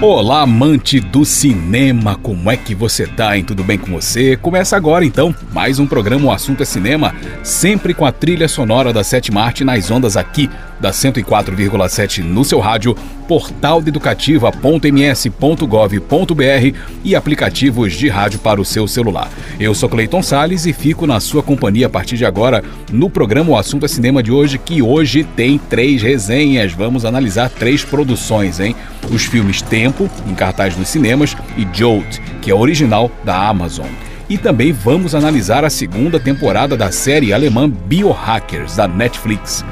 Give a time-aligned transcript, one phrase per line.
[0.00, 3.42] Olá, amante do cinema, como é que você tá, hein?
[3.42, 4.36] Tudo bem com você?
[4.36, 7.12] Começa agora então mais um programa O Assunto é Cinema,
[7.42, 10.48] sempre com a trilha sonora da Sétima Arte nas ondas aqui
[10.80, 12.96] da 104,7 no seu rádio,
[13.26, 19.30] portal educativa.ms.gov.br e aplicativos de rádio para o seu celular.
[19.60, 23.50] Eu sou Cleiton Sales e fico na sua companhia a partir de agora no programa
[23.50, 26.72] O Assunto é Cinema de hoje, que hoje tem três resenhas.
[26.72, 28.74] Vamos analisar três produções, hein?
[29.10, 33.88] Os filmes Tempo, em cartaz nos cinemas, e Jolt, que é original da Amazon.
[34.28, 39.64] E também vamos analisar a segunda temporada da série alemã Biohackers, da Netflix.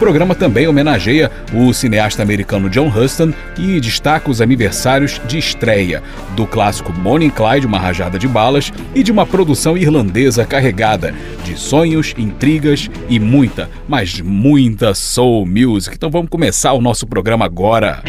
[0.00, 6.02] Programa também homenageia o cineasta americano John Huston e destaca os aniversários de estreia
[6.34, 11.54] do clássico and Clyde, Uma Rajada de Balas, e de uma produção irlandesa carregada de
[11.54, 15.94] sonhos, intrigas e muita, mas muita soul music.
[15.94, 18.02] Então vamos começar o nosso programa agora.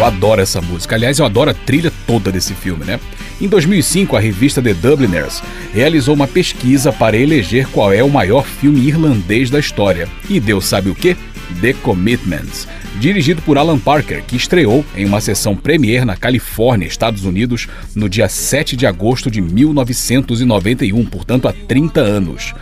[0.00, 0.94] Eu adoro essa música.
[0.94, 2.98] Aliás, eu adoro a trilha toda desse filme, né?
[3.38, 5.42] Em 2005, a revista The Dubliners
[5.74, 10.08] realizou uma pesquisa para eleger qual é o maior filme irlandês da história.
[10.26, 11.14] E Deus sabe o quê?
[11.60, 12.66] The Commitments,
[12.98, 18.08] dirigido por Alan Parker, que estreou em uma sessão premiere na Califórnia, Estados Unidos, no
[18.08, 22.54] dia 7 de agosto de 1991, portanto há 30 anos.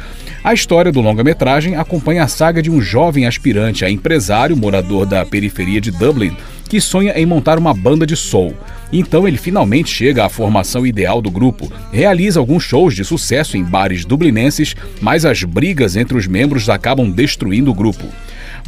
[0.43, 5.27] A história do longa-metragem acompanha a saga de um jovem aspirante a empresário morador da
[5.27, 6.37] periferia de Dublin
[6.69, 8.55] que sonha em montar uma banda de soul.
[8.93, 13.65] Então ele finalmente chega à formação ideal do grupo, realiza alguns shows de sucesso em
[13.65, 18.07] bares dublinenses, mas as brigas entre os membros acabam destruindo o grupo.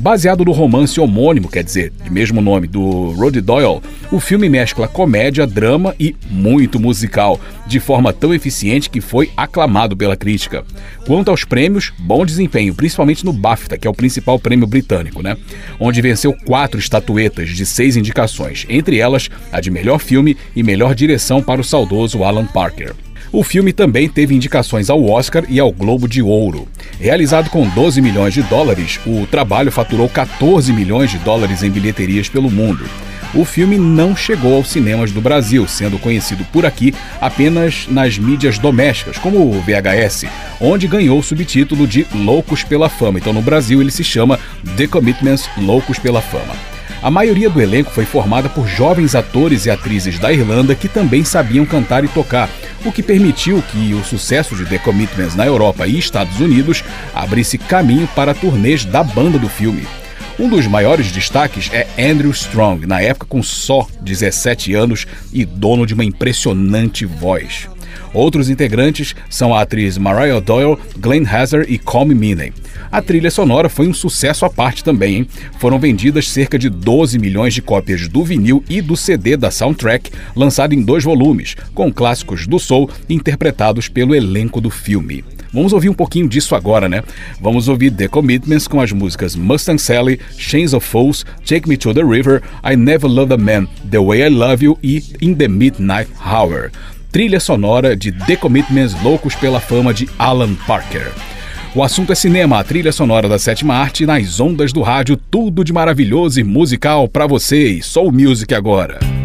[0.00, 4.88] Baseado no romance homônimo, quer dizer, de mesmo nome, do Rod Doyle, o filme mescla
[4.88, 10.64] comédia, drama e muito musical, de forma tão eficiente que foi aclamado pela crítica.
[11.06, 15.36] Quanto aos prêmios, bom desempenho, principalmente no BAFTA, que é o principal prêmio britânico, né?
[15.78, 20.94] Onde venceu quatro estatuetas de seis indicações, entre elas a de melhor filme e melhor
[20.94, 22.94] direção para o saudoso Alan Parker.
[23.32, 26.66] O filme também teve indicações ao Oscar e ao Globo de Ouro.
[26.98, 32.28] Realizado com 12 milhões de dólares, o trabalho faturou 14 milhões de dólares em bilheterias
[32.28, 32.84] pelo mundo.
[33.32, 38.58] O filme não chegou aos cinemas do Brasil, sendo conhecido por aqui apenas nas mídias
[38.58, 40.24] domésticas, como o VHS,
[40.60, 43.20] onde ganhou o subtítulo de Loucos pela Fama.
[43.20, 44.40] Então no Brasil ele se chama
[44.76, 46.79] The Commitments Loucos pela Fama.
[47.02, 51.24] A maioria do elenco foi formada por jovens atores e atrizes da Irlanda que também
[51.24, 52.48] sabiam cantar e tocar,
[52.84, 56.84] o que permitiu que o sucesso de The Commitments na Europa e Estados Unidos
[57.14, 59.86] abrisse caminho para turnês da banda do filme.
[60.40, 65.84] Um dos maiores destaques é Andrew Strong, na época com só 17 anos e dono
[65.84, 67.68] de uma impressionante voz.
[68.14, 72.54] Outros integrantes são a atriz Mariah Doyle, Glenn Hazard e Colm Meaney.
[72.90, 75.26] A trilha sonora foi um sucesso à parte também, hein?
[75.58, 80.10] Foram vendidas cerca de 12 milhões de cópias do vinil e do CD da soundtrack,
[80.34, 85.22] lançado em dois volumes, com clássicos do soul interpretados pelo elenco do filme.
[85.52, 87.02] Vamos ouvir um pouquinho disso agora, né?
[87.40, 91.92] Vamos ouvir The Commitments com as músicas Mustang Sally, Chains of Fools, Take Me to
[91.92, 95.48] the River, I Never Loved a Man, The Way I Love You e In the
[95.48, 96.70] Midnight Hour.
[97.10, 101.10] Trilha sonora de The Commitments Loucos pela Fama de Alan Parker.
[101.74, 105.64] O assunto é cinema, a trilha sonora da sétima arte nas ondas do rádio, tudo
[105.64, 107.86] de maravilhoso e musical para vocês.
[107.86, 109.19] Soul Music agora.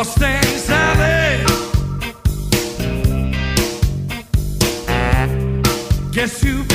[0.00, 1.44] Mustang Sally.
[6.10, 6.69] Guess you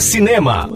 [0.00, 0.68] cinema.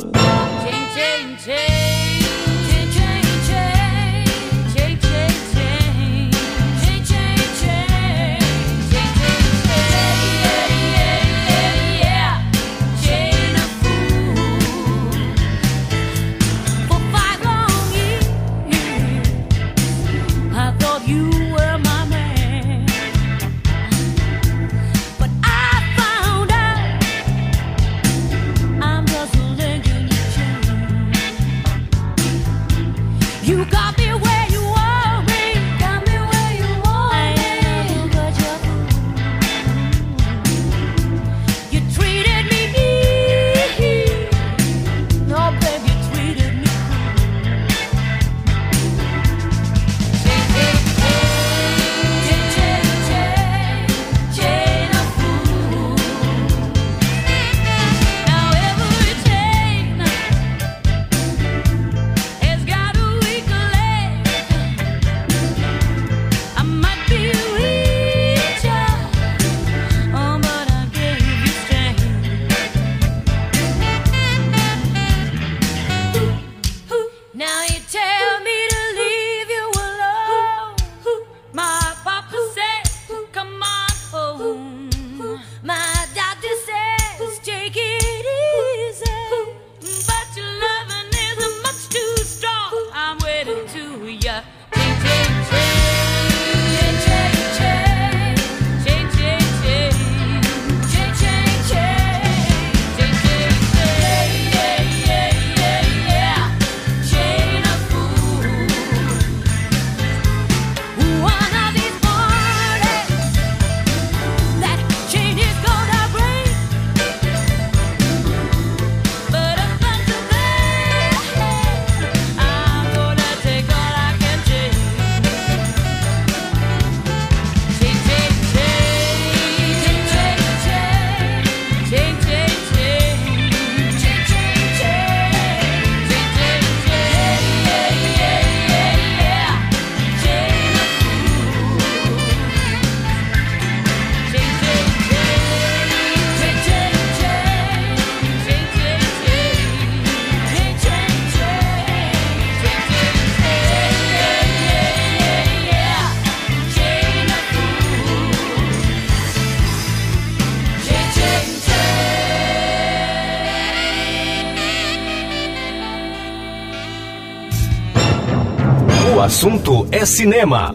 [169.30, 170.75] Assunto é cinema.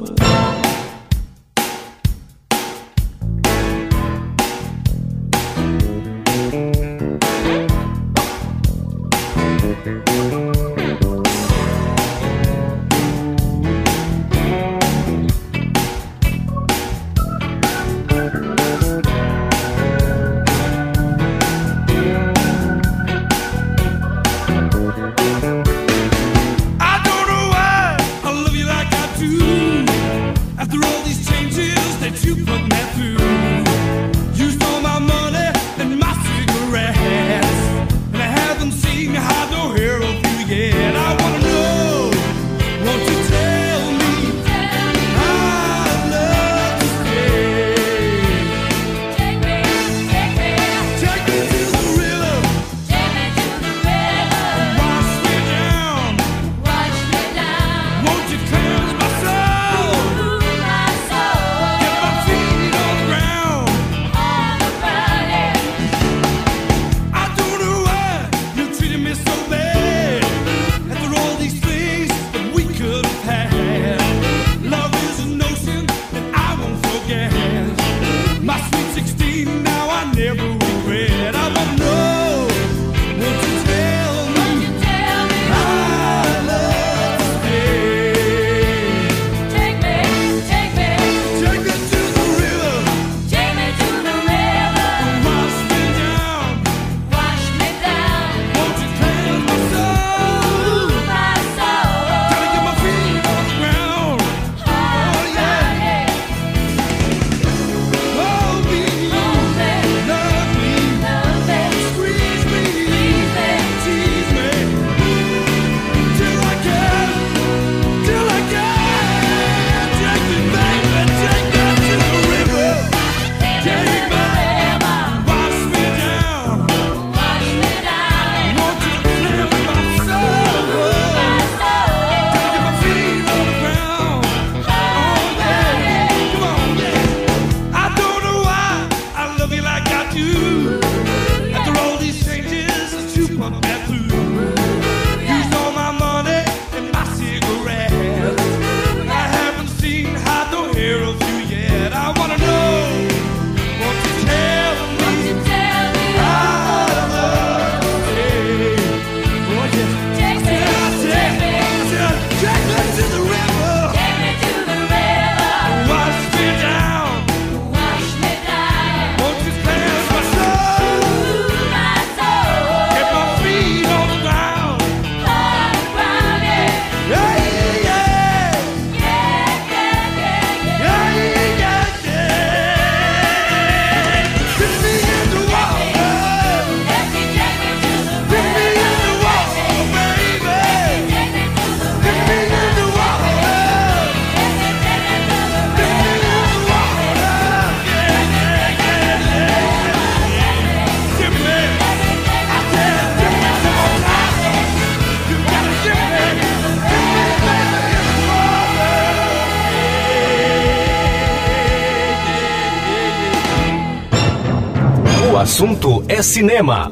[215.45, 216.91] Assunto é cinema.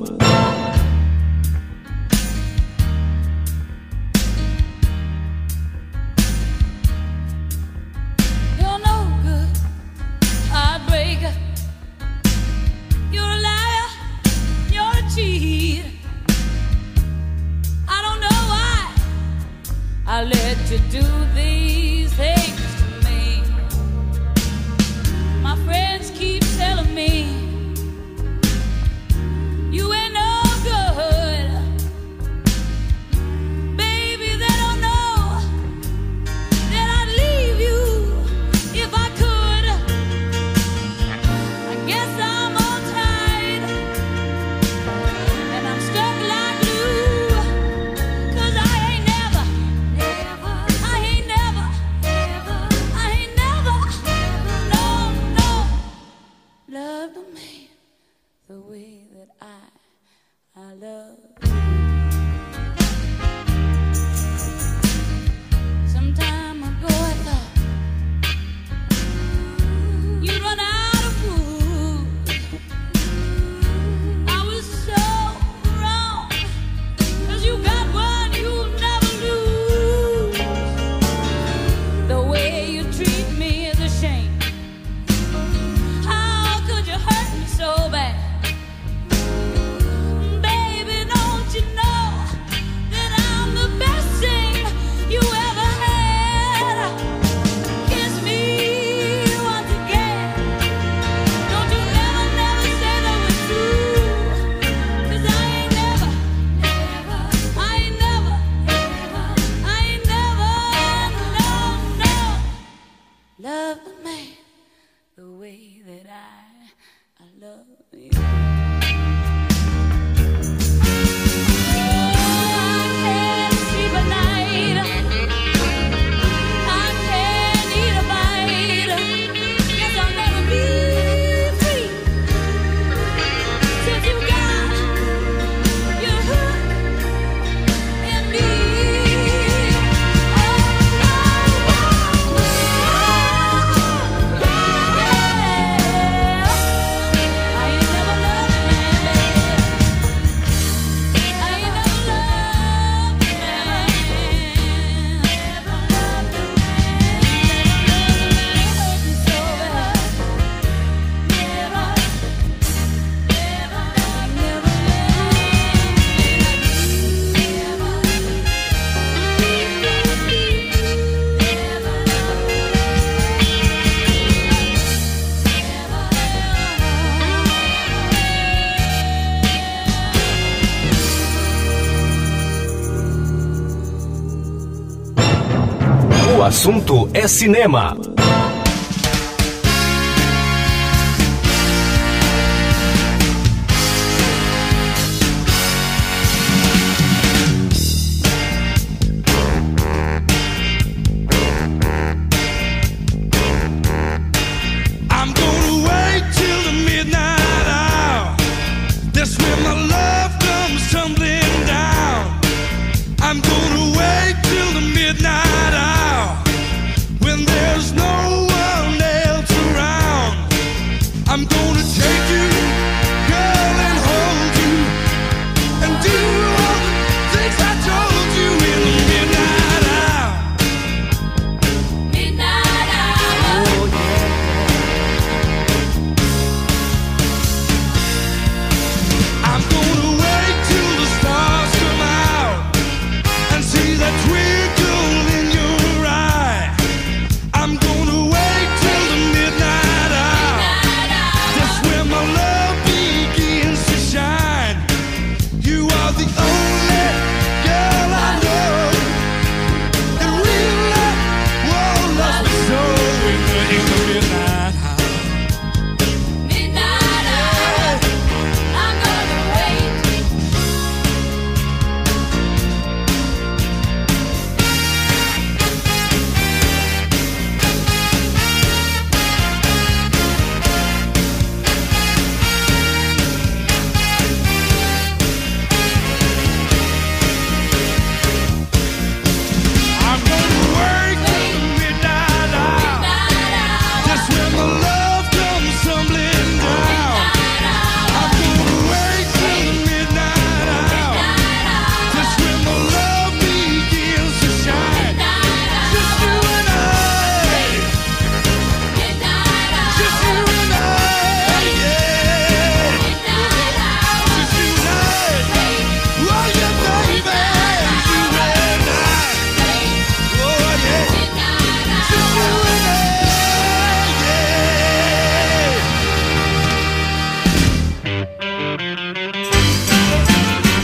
[186.63, 187.93] Assunto é cinema.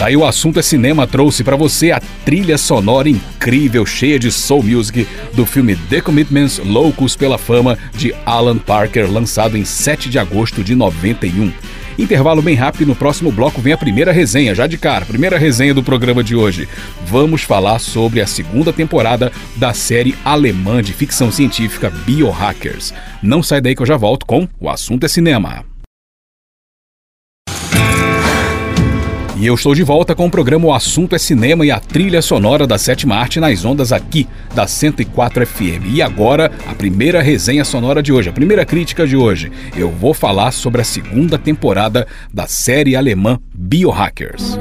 [0.10, 4.64] Daí o assunto é cinema trouxe para você a trilha sonora incrível, cheia de soul
[4.64, 10.18] music do filme The Commitments Loucos pela Fama de Alan Parker, lançado em 7 de
[10.18, 11.54] agosto de 91.
[11.96, 15.76] Intervalo bem rápido no próximo bloco vem a primeira resenha, já de cara, primeira resenha
[15.76, 16.68] do programa de hoje.
[17.06, 22.96] Vamos falar sobre a segunda temporada da série alemã de ficção científica Biohackers.
[23.22, 25.69] Não sai daí que eu já volto com O Assunto é Cinema.
[29.40, 32.22] E eu estou de volta com o programa O Assunto é Cinema e a trilha
[32.22, 35.94] sonora da sétima arte nas ondas aqui da 104 FM.
[35.94, 39.50] E agora, a primeira resenha sonora de hoje, a primeira crítica de hoje.
[39.78, 44.60] Eu vou falar sobre a segunda temporada da série alemã Biohackers.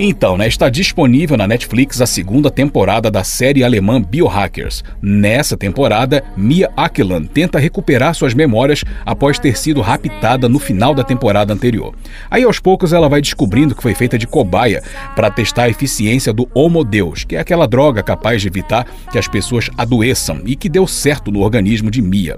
[0.00, 4.84] Então, né, está disponível na Netflix a segunda temporada da série alemã Biohackers.
[5.02, 11.02] Nessa temporada, Mia Akeland tenta recuperar suas memórias após ter sido raptada no final da
[11.02, 11.96] temporada anterior.
[12.30, 14.84] Aí, aos poucos, ela vai descobrindo que foi feita de cobaia
[15.16, 19.18] para testar a eficiência do Homo Deus, que é aquela droga capaz de evitar que
[19.18, 22.36] as pessoas adoeçam e que deu certo no organismo de Mia.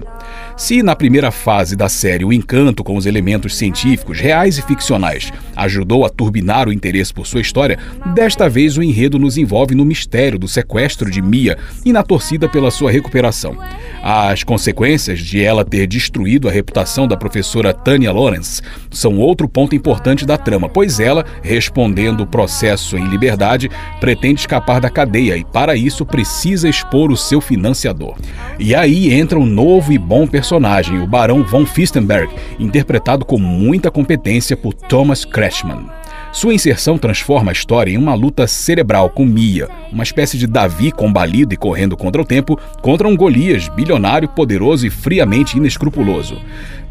[0.57, 5.31] Se na primeira fase da série o encanto com os elementos científicos reais e ficcionais
[5.55, 7.77] ajudou a turbinar o interesse por sua história,
[8.15, 12.47] desta vez o enredo nos envolve no mistério do sequestro de Mia e na torcida
[12.47, 13.57] pela sua recuperação.
[14.01, 19.75] As consequências de ela ter destruído a reputação da professora Tanya Lawrence são outro ponto
[19.75, 25.43] importante da trama, pois ela, respondendo o processo em liberdade, pretende escapar da cadeia e,
[25.43, 28.15] para isso, precisa expor o seu financiador.
[28.57, 33.91] E aí entra um novo e bom personagem, o Barão von Fistenberg, interpretado com muita
[33.91, 36.00] competência por Thomas Kretschmann.
[36.31, 40.89] Sua inserção transforma a história em uma luta cerebral com Mia, uma espécie de Davi
[40.89, 46.37] combalido e correndo contra o tempo, contra um Golias bilionário, poderoso e friamente inescrupuloso.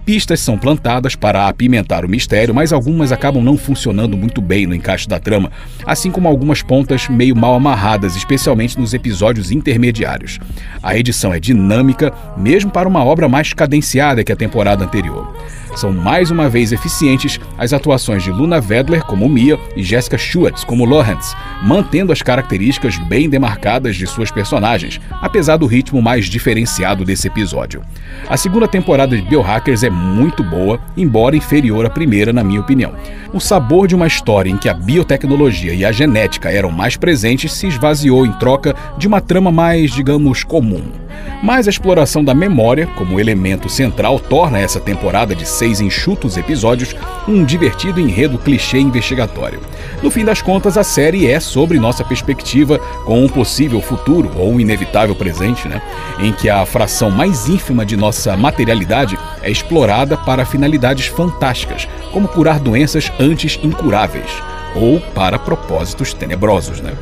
[0.05, 4.75] Pistas são plantadas para apimentar o mistério, mas algumas acabam não funcionando muito bem no
[4.75, 5.51] encaixe da trama,
[5.87, 10.39] assim como algumas pontas meio mal amarradas, especialmente nos episódios intermediários.
[10.83, 15.33] A edição é dinâmica, mesmo para uma obra mais cadenciada que a temporada anterior.
[15.75, 20.65] São mais uma vez eficientes as atuações de Luna Vedler como Mia e Jessica Schwartz
[20.65, 27.05] como Lawrence, mantendo as características bem demarcadas de suas personagens, apesar do ritmo mais diferenciado
[27.05, 27.83] desse episódio.
[28.29, 32.95] A segunda temporada de Biohackers é muito boa, embora inferior à primeira, na minha opinião.
[33.33, 37.53] O sabor de uma história em que a biotecnologia e a genética eram mais presentes
[37.53, 40.83] se esvaziou em troca de uma trama mais, digamos, comum.
[41.43, 46.97] Mas a exploração da memória, como elemento central, torna essa temporada de seis enxutos episódios
[47.29, 49.61] um divertido enredo clichê investigatório.
[50.03, 54.53] No fim das contas, a série é sobre nossa perspectiva com um possível futuro ou
[54.53, 55.83] um inevitável presente, né?
[56.19, 62.27] Em que a fração mais ínfima de nossa materialidade é explorada para finalidades fantásticas, como
[62.27, 64.31] curar doenças antes incuráveis,
[64.75, 66.95] ou para propósitos tenebrosos, né?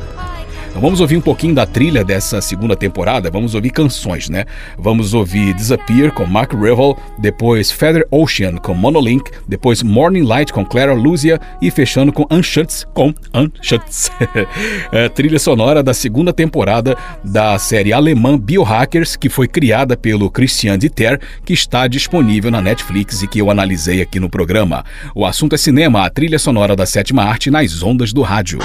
[0.69, 4.45] Então vamos ouvir um pouquinho da trilha dessa segunda temporada, vamos ouvir canções, né?
[4.77, 10.63] Vamos ouvir Disappear com Mark Revel, depois Feather Ocean com Monolink, depois Morning Light com
[10.63, 14.11] Clara Luzia e fechando com Unshutz com Unshutz.
[14.93, 20.77] é, trilha sonora da segunda temporada da série alemã Biohackers, que foi criada pelo Christian
[20.77, 24.85] Dieter, que está disponível na Netflix e que eu analisei aqui no programa.
[25.15, 28.59] O assunto é cinema, a trilha sonora da sétima arte nas ondas do rádio.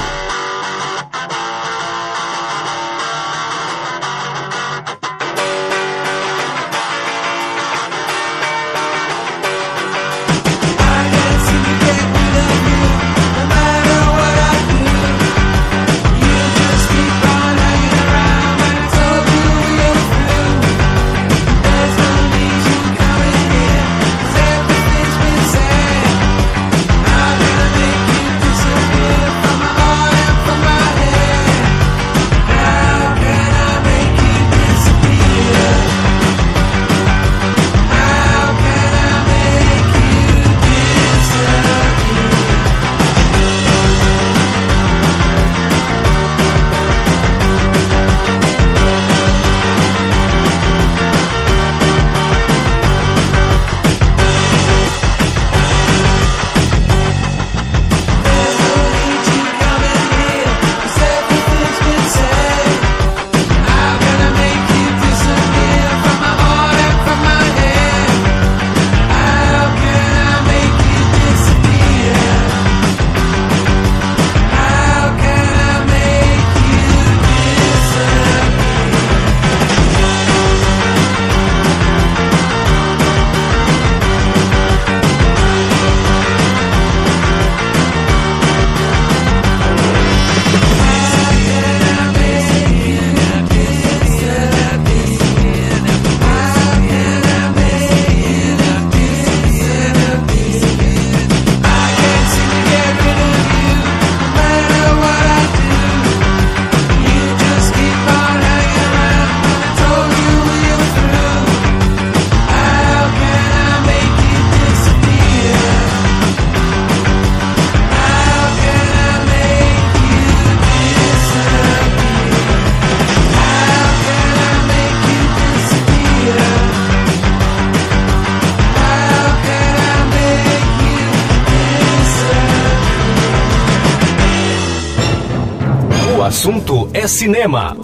[137.04, 137.76] É cinema.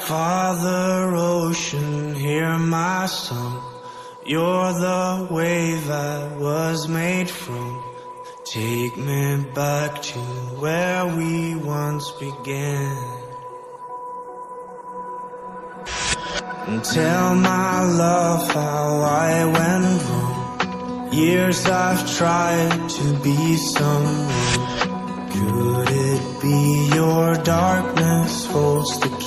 [0.00, 3.58] Father Ocean, hear my song.
[4.26, 7.82] You're the wave I was made from.
[8.44, 10.18] Take me back to
[10.60, 12.96] where we once began.
[16.66, 21.12] And tell my love how I went wrong.
[21.12, 24.39] Years I've tried to be someone.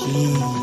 [0.05, 0.62] 一。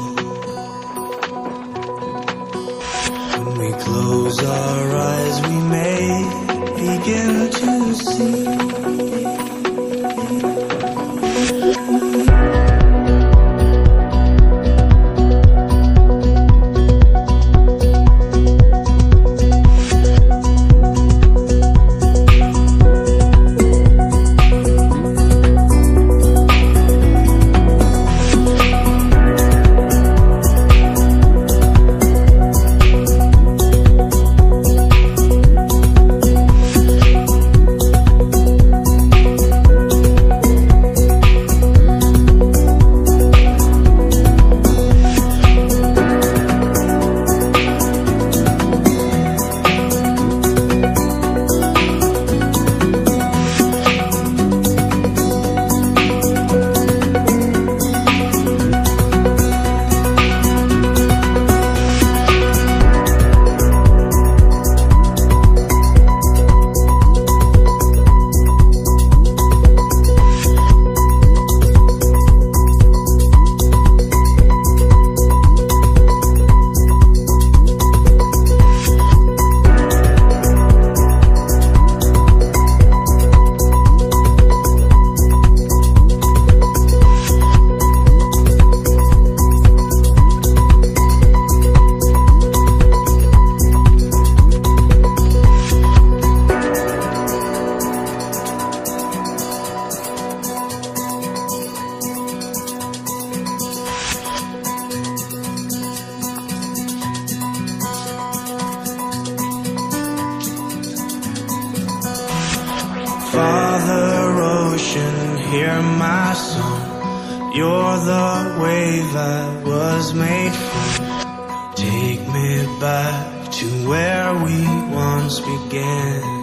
[122.78, 126.40] Back to where we once began.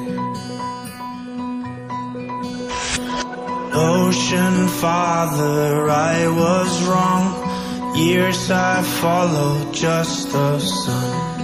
[3.73, 7.95] Ocean Father, I was wrong.
[7.95, 11.37] Years I followed just the sun.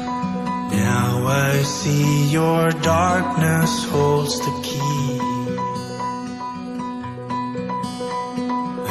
[0.71, 5.19] Now I see your darkness holds the key.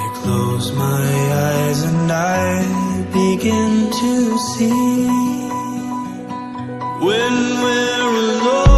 [0.03, 1.09] I close my
[1.49, 5.42] eyes and I begin to see
[7.03, 8.72] when we're alone.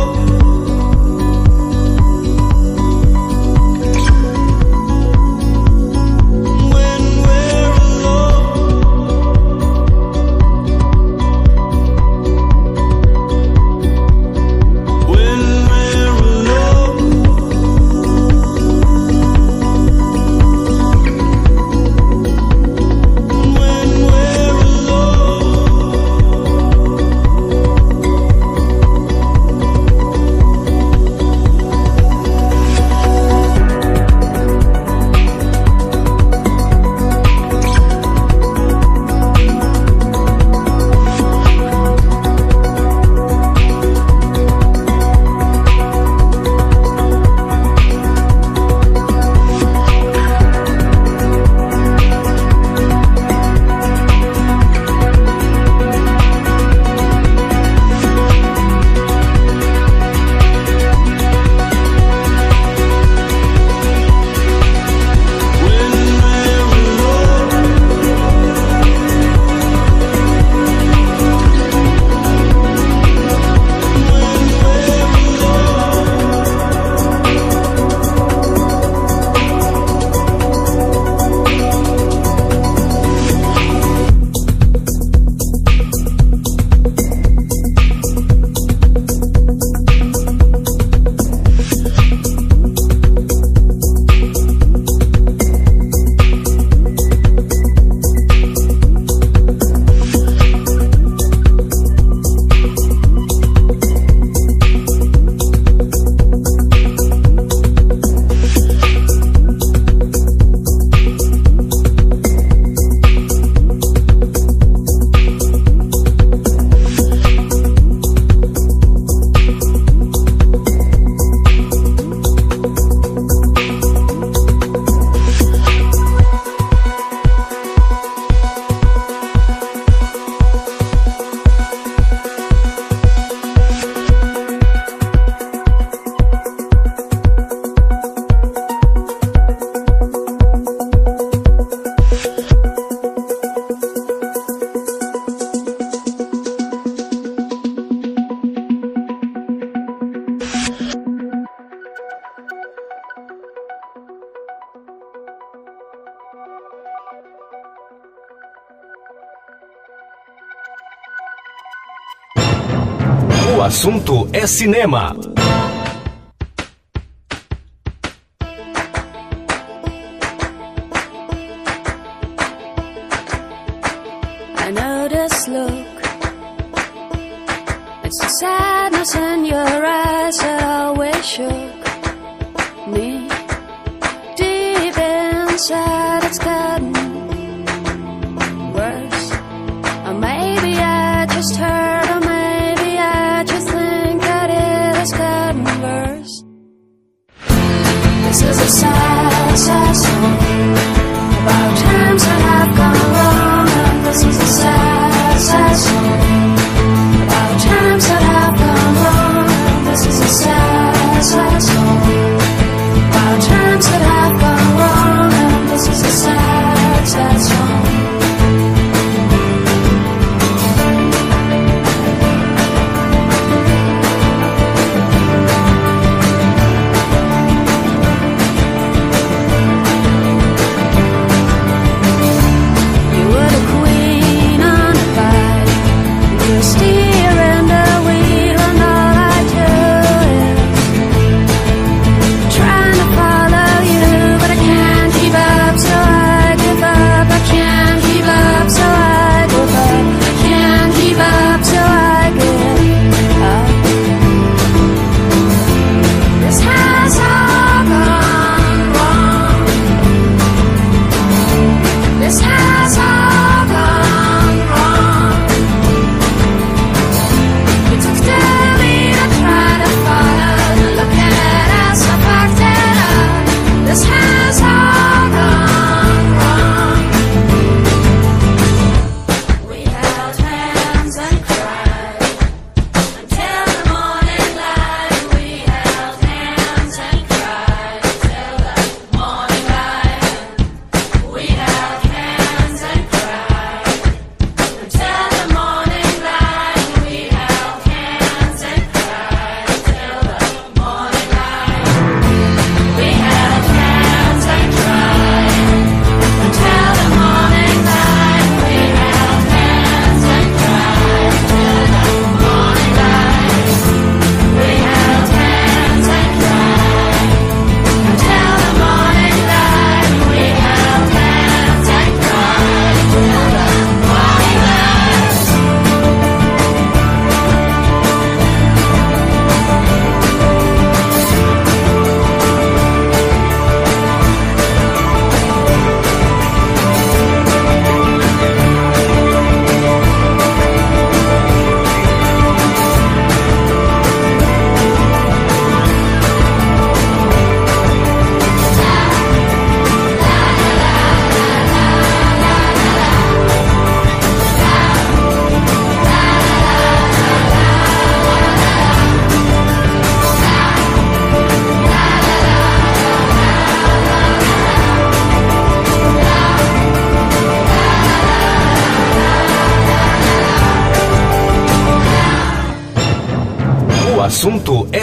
[164.46, 165.14] Cinema.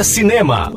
[0.04, 0.72] Cinema.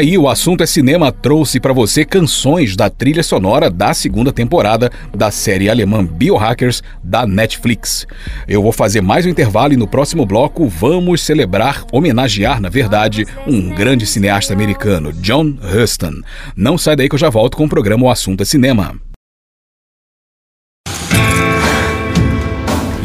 [0.00, 4.90] Aí, o assunto é cinema trouxe para você canções da trilha sonora da segunda temporada
[5.14, 8.06] da série alemã Biohackers da Netflix.
[8.48, 13.26] Eu vou fazer mais um intervalo e no próximo bloco vamos celebrar, homenagear, na verdade,
[13.46, 16.22] um grande cineasta americano, John Huston.
[16.56, 19.09] Não sai daí que eu já volto com o programa O Assunto é Cinema.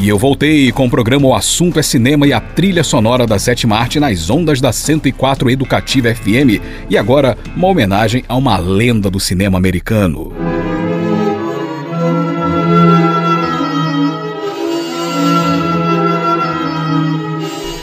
[0.06, 3.39] E eu voltei com o programa O Assunto é Cinema e a trilha sonora da
[3.39, 6.62] sétima arte nas ondas da 104 Educativa FM.
[6.88, 10.32] E agora, uma homenagem a uma lenda do cinema americano.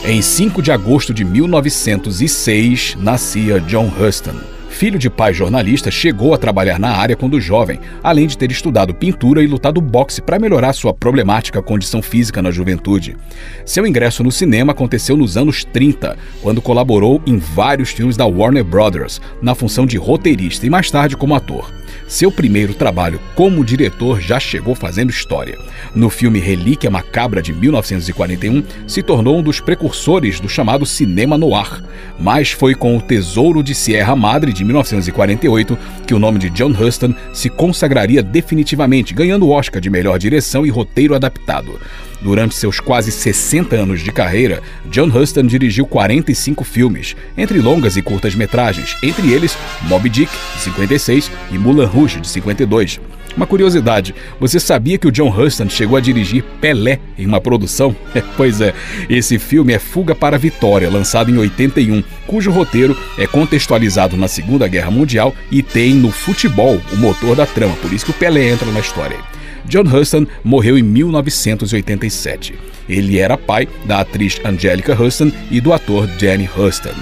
[0.05, 4.52] Em 5 de agosto de 1906, nascia John Huston.
[4.83, 8.93] Filho de pai jornalista, chegou a trabalhar na área quando jovem, além de ter estudado
[8.93, 13.17] pintura e lutado boxe para melhorar sua problemática condição física na juventude.
[13.65, 18.65] Seu ingresso no cinema aconteceu nos anos 30, quando colaborou em vários filmes da Warner
[18.65, 21.71] Brothers, na função de roteirista e mais tarde como ator.
[22.09, 25.59] Seu primeiro trabalho como diretor já chegou fazendo história.
[25.95, 31.83] No filme Relíquia Macabra de 1941, se tornou um dos precursores do chamado cinema noir,
[32.19, 36.71] mas foi com O Tesouro de Sierra Madre de 1948 que o nome de John
[36.71, 41.79] Huston se consagraria definitivamente, ganhando o Oscar de melhor direção e roteiro adaptado.
[42.23, 48.03] Durante seus quase 60 anos de carreira, John Huston dirigiu 45 filmes, entre longas e
[48.03, 53.01] curtas metragens, entre eles Moby Dick, de 56, e Moulin Rouge, de 52.
[53.37, 57.97] Uma curiosidade, você sabia que o John Huston chegou a dirigir Pelé em uma produção?
[58.37, 58.75] pois é,
[59.09, 64.29] esse filme é Fuga para a Vitória, lançado em 81, cujo roteiro é contextualizado na
[64.29, 68.15] Segunda Guerra Mundial e tem no futebol o motor da trama, por isso que o
[68.15, 69.17] Pelé entra na história.
[69.65, 72.55] John Huston morreu em 1987.
[72.89, 76.95] Ele era pai da atriz Angelica Huston e do ator Danny Huston.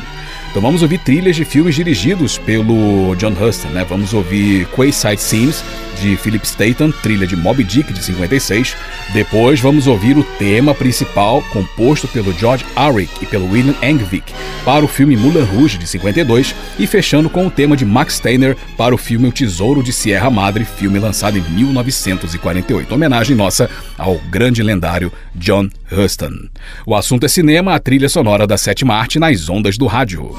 [0.51, 3.87] Então vamos ouvir trilhas de filmes dirigidos pelo John Huston, né?
[3.89, 5.65] Vamos ouvir Quayside Scenes
[6.01, 8.77] de Philip Staten, trilha de Moby Dick de 56.
[9.13, 14.33] Depois vamos ouvir o tema principal composto pelo George Arik e pelo William Engvik
[14.65, 18.57] para o filme Moulin Rouge de 52 e fechando com o tema de Max Steiner
[18.77, 22.95] para o filme O Tesouro de Sierra Madre, filme lançado em 1948.
[22.95, 26.49] Homenagem nossa ao grande lendário John Huston.
[26.87, 30.31] O assunto é cinema, a trilha sonora da sétima arte nas ondas do rádio.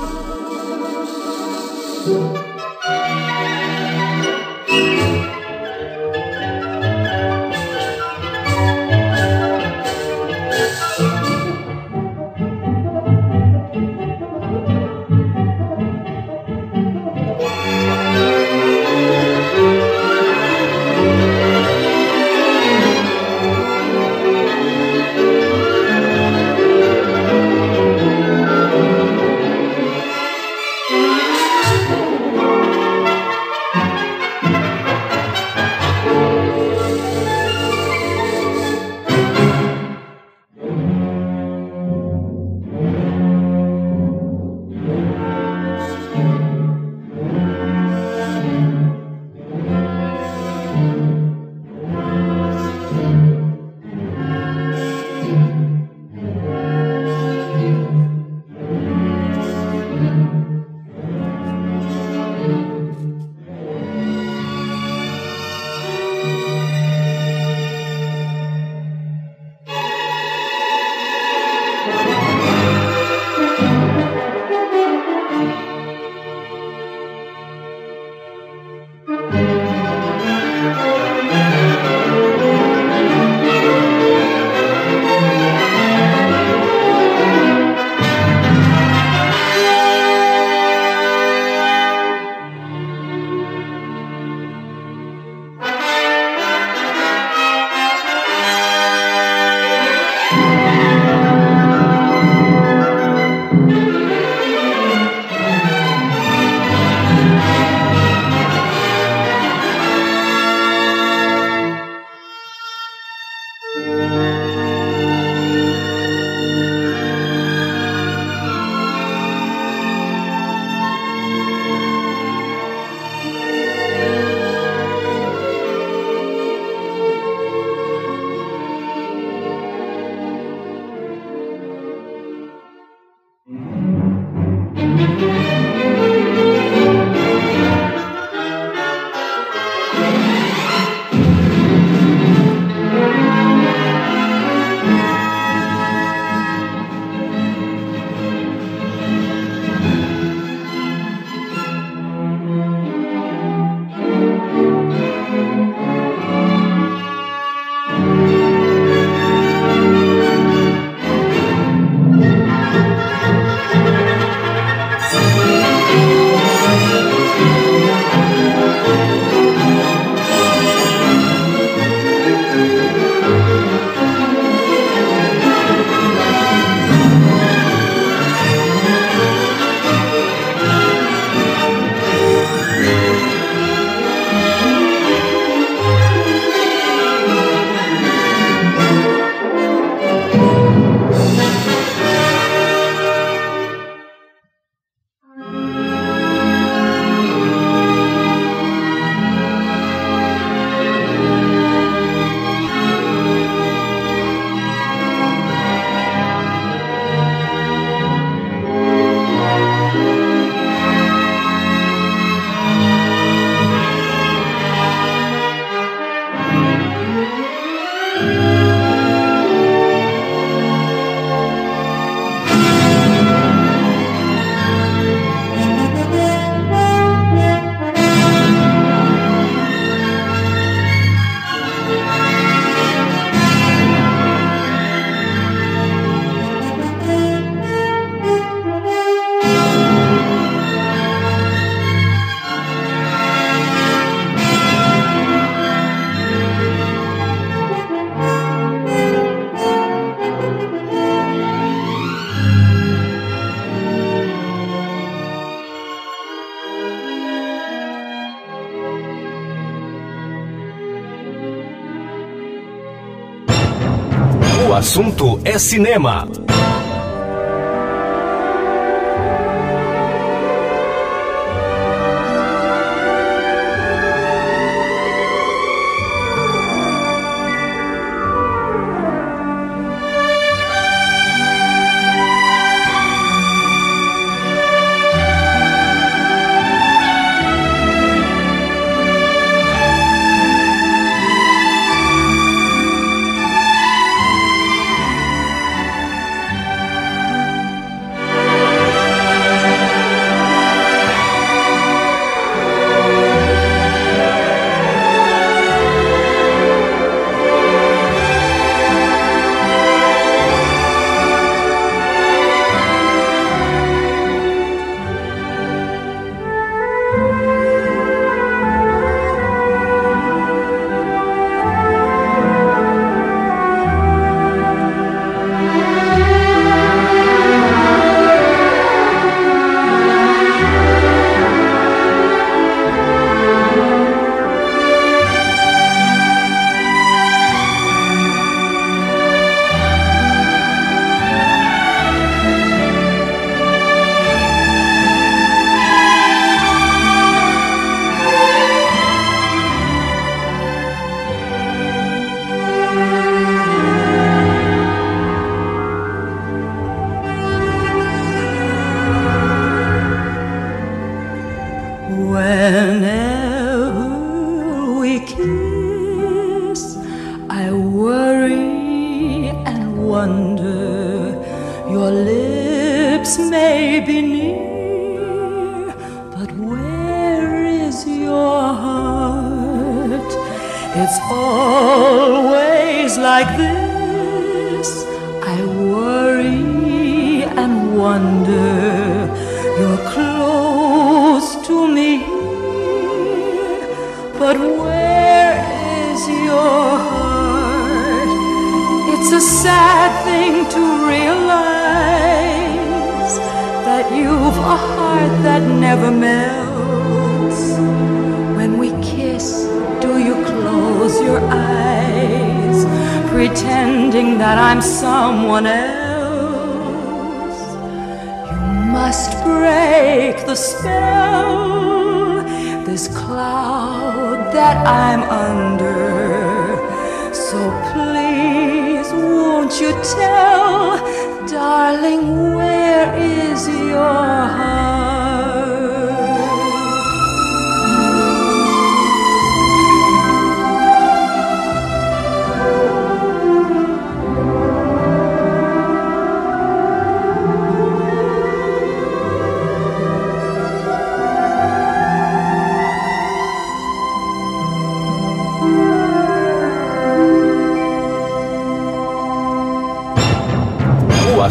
[264.82, 266.28] Assunto é cinema.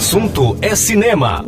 [0.00, 1.44] Assunto é cinema.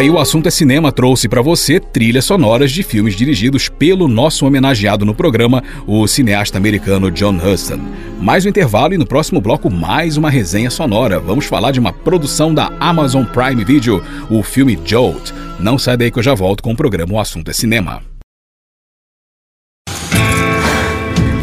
[0.00, 4.46] Aí o assunto é cinema trouxe para você trilhas sonoras de filmes dirigidos pelo nosso
[4.46, 7.78] homenageado no programa, o cineasta americano John Huston.
[8.18, 11.20] Mais um intervalo e no próximo bloco mais uma resenha sonora.
[11.20, 15.32] Vamos falar de uma produção da Amazon Prime Video, o filme Jolt.
[15.58, 18.09] Não sai daí que eu já volto com o programa O Assunto é Cinema.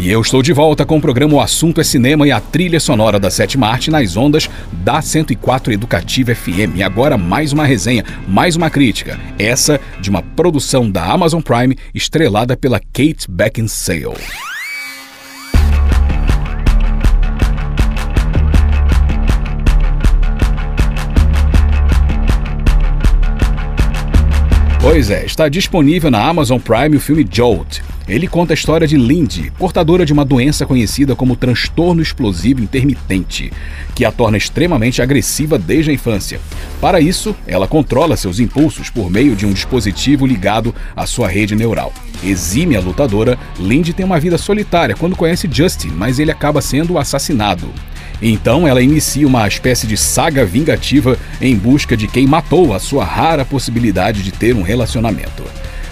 [0.08, 2.80] E eu estou de volta com o programa O Assunto é Cinema e a trilha
[2.80, 6.78] sonora da Sétima Arte nas ondas da 104 Educativa FM.
[6.78, 9.20] E agora mais uma resenha, mais uma crítica.
[9.38, 14.16] Essa de uma produção da Amazon Prime estrelada pela Kate Beckinsale.
[24.80, 27.82] Pois é, está disponível na Amazon Prime o filme Jolt.
[28.08, 33.52] Ele conta a história de Lindy, portadora de uma doença conhecida como transtorno explosivo intermitente,
[33.94, 36.40] que a torna extremamente agressiva desde a infância.
[36.80, 41.54] Para isso, ela controla seus impulsos por meio de um dispositivo ligado à sua rede
[41.54, 41.94] neural.
[42.24, 46.98] Exime a lutadora, Lindy tem uma vida solitária quando conhece Justin, mas ele acaba sendo
[46.98, 47.68] assassinado.
[48.22, 53.04] Então ela inicia uma espécie de saga vingativa em busca de quem matou a sua
[53.04, 55.44] rara possibilidade de ter um relacionamento.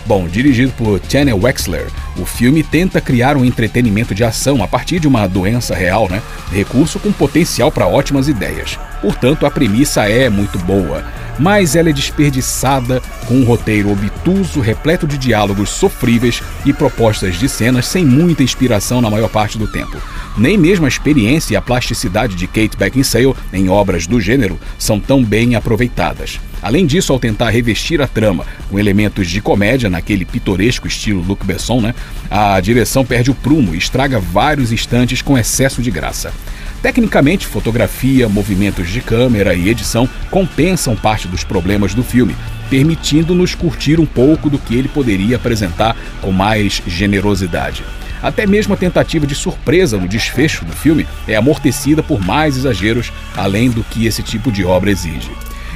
[0.06, 5.00] Bom, dirigido por Tanya Wexler, o filme tenta criar um entretenimento de ação a partir
[5.00, 6.22] de uma doença real, né?
[6.52, 8.78] Recurso com potencial para ótimas ideias.
[9.02, 11.04] Portanto, a premissa é muito boa,
[11.40, 17.50] mas ela é desperdiçada com um roteiro obtuso, repleto de diálogos sofríveis e propostas de
[17.50, 19.98] cenas sem muita inspiração na maior parte do tempo.
[20.38, 25.00] Nem mesmo a experiência e a plasticidade de Kate Beckinsale em obras do gênero são
[25.00, 26.40] tão bem aproveitadas.
[26.66, 31.46] Além disso, ao tentar revestir a trama com elementos de comédia naquele pitoresco estilo Luc
[31.46, 31.94] Besson, né,
[32.28, 36.34] a direção perde o prumo e estraga vários instantes com excesso de graça.
[36.82, 42.36] Tecnicamente, fotografia, movimentos de câmera e edição compensam parte dos problemas do filme,
[42.68, 47.84] permitindo-nos curtir um pouco do que ele poderia apresentar com mais generosidade.
[48.24, 53.14] Até mesmo a tentativa de surpresa no desfecho do filme é amortecida por mais exageros
[53.38, 55.30] além do que esse tipo de obra exige.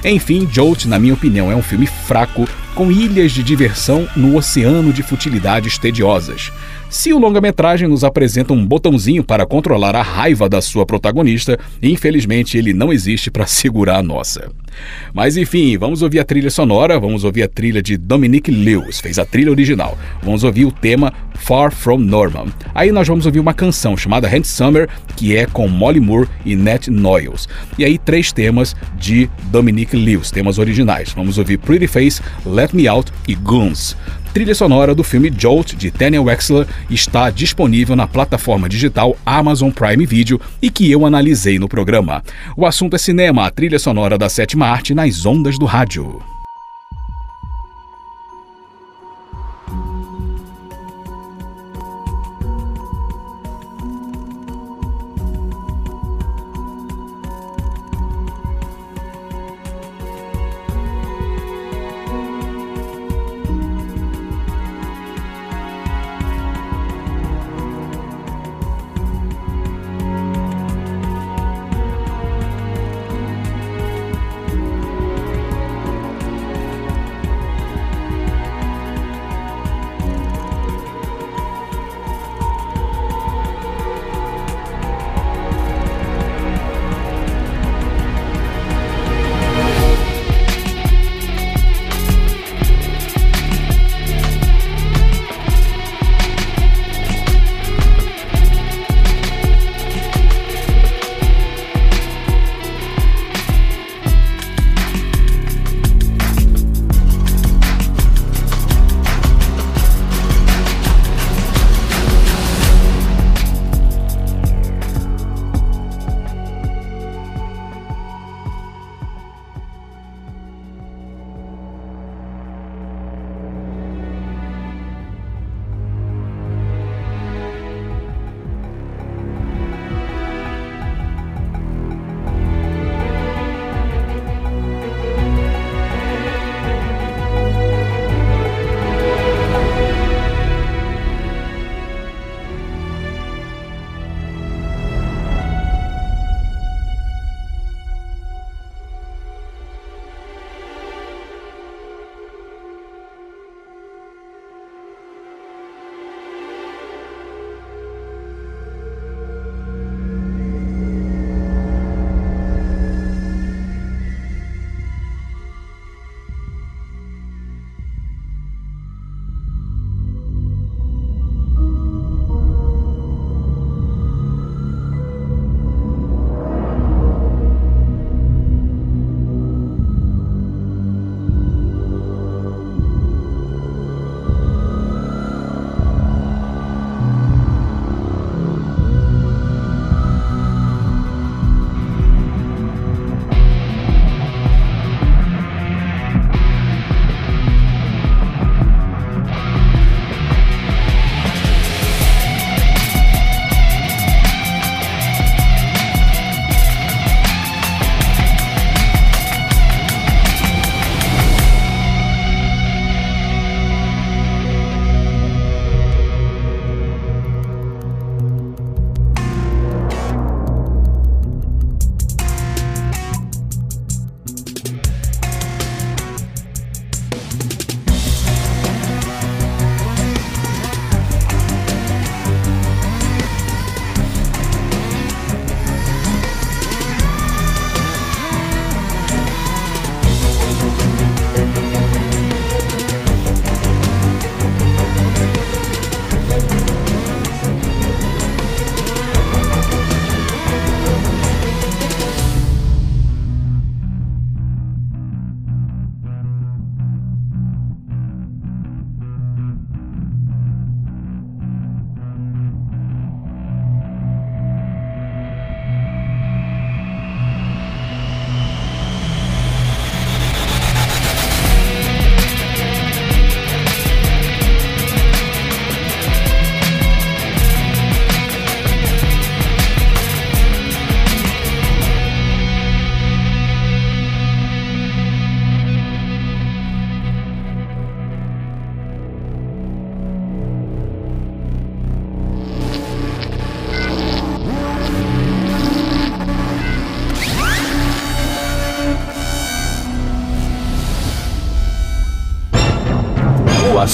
[0.04, 4.94] Enfim, Jolt, na minha opinião, é um filme fraco, com ilhas de diversão no oceano
[4.94, 6.52] de futilidades tediosas.
[6.90, 12.58] Se o longa-metragem nos apresenta um botãozinho para controlar a raiva da sua protagonista, infelizmente
[12.58, 14.50] ele não existe para segurar a nossa.
[15.14, 19.20] Mas enfim, vamos ouvir a trilha sonora, vamos ouvir a trilha de Dominic Lewis, fez
[19.20, 19.96] a trilha original.
[20.24, 22.48] Vamos ouvir o tema Far From Normal.
[22.74, 26.56] Aí nós vamos ouvir uma canção chamada Hand Summer, que é com Molly Moore e
[26.56, 27.48] Nat Noyles.
[27.78, 31.14] E aí três temas de Dominic Lewis, temas originais.
[31.16, 33.96] Vamos ouvir Pretty Face, Let Me Out e Goons.
[34.34, 40.06] Trilha sonora do filme Jolt de Tanya Wexler está disponível na plataforma digital Amazon Prime
[40.06, 42.24] Video e que eu analisei no programa.
[42.56, 46.22] O assunto é cinema, a trilha sonora da sétima arte nas ondas do rádio.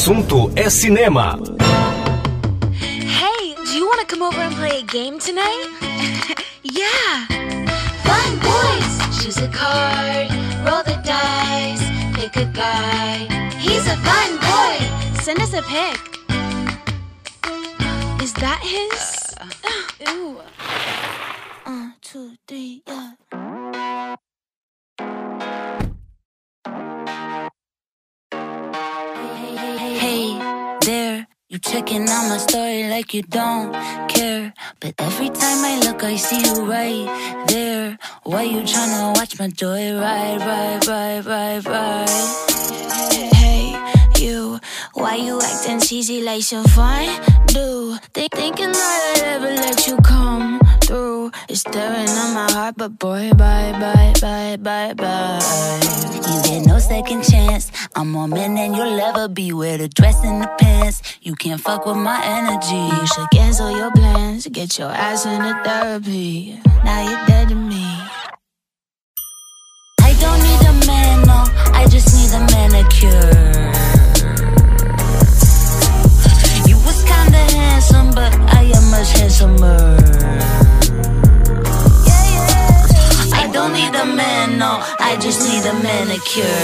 [0.05, 1.35] Assunto é cinema.
[2.71, 5.65] Hey, do you want to come over and play a game tonight?
[6.61, 7.25] yeah.
[8.05, 9.23] Fun boys!
[9.23, 10.29] Choose a card,
[10.63, 11.81] roll the dice,
[12.13, 13.25] pick a guy.
[13.57, 14.77] He's a fun boy!
[15.23, 15.97] Send us a pic.
[18.21, 19.33] Is that his?
[19.41, 20.35] Uh, Ew.
[20.35, 20.45] One,
[21.65, 23.14] uh, two, three, yeah.
[31.55, 33.71] You checking out my story like you don't
[34.09, 34.53] care.
[34.81, 37.97] But every time I look, I see you right there.
[38.23, 42.09] Why you tryna watch my joy ride, ride, ride, ride, ride?
[43.33, 43.71] Hey,
[44.17, 44.59] you,
[44.95, 47.07] why you acting cheesy like some fun?
[47.47, 51.31] Do think thinking that I'd ever let you come through?
[51.49, 55.79] It's staring at my heart, but boy, bye, bye, bye, bye, bye.
[56.27, 57.71] You get no second chance.
[57.95, 59.53] I'm more man than you'll ever be.
[59.53, 61.01] Wear the dress and the pants.
[61.21, 62.75] You can't fuck with my energy.
[62.75, 64.47] You should cancel your plans.
[64.47, 66.59] Get your ass into therapy.
[66.83, 67.85] Now you're dead to me.
[70.01, 71.43] I don't need a man, no.
[71.73, 73.84] I just need a manicure.
[77.75, 79.97] Handsome, but I am much handsomer.
[83.41, 84.79] I don't need a man, no.
[84.99, 86.61] I just need a manicure.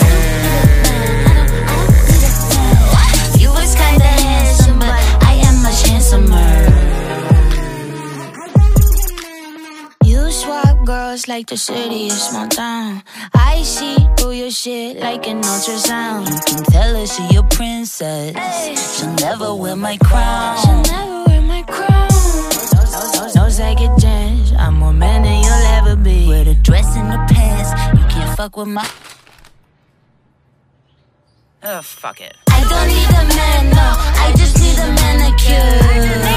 [3.41, 6.60] You was kinda handsome, but I am much handsomer.
[10.91, 13.03] Swap girls like the city is small town.
[13.33, 16.27] I see through your shit like an ultrasound.
[16.29, 18.99] You can tell her she a princess.
[18.99, 20.57] She'll never wear my crown.
[20.61, 22.09] She'll never wear my crown.
[22.91, 24.51] No, no, no second chance.
[24.57, 26.27] I'm more man than you'll ever be.
[26.27, 27.69] Wear the dress and the pants.
[27.97, 28.87] You can't fuck with my.
[31.63, 32.35] Ugh, fuck it.
[32.49, 33.87] I don't need a man, no.
[34.25, 36.30] I just need a manicure.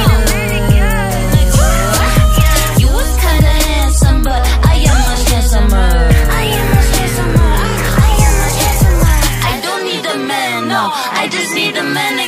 [11.94, 12.23] many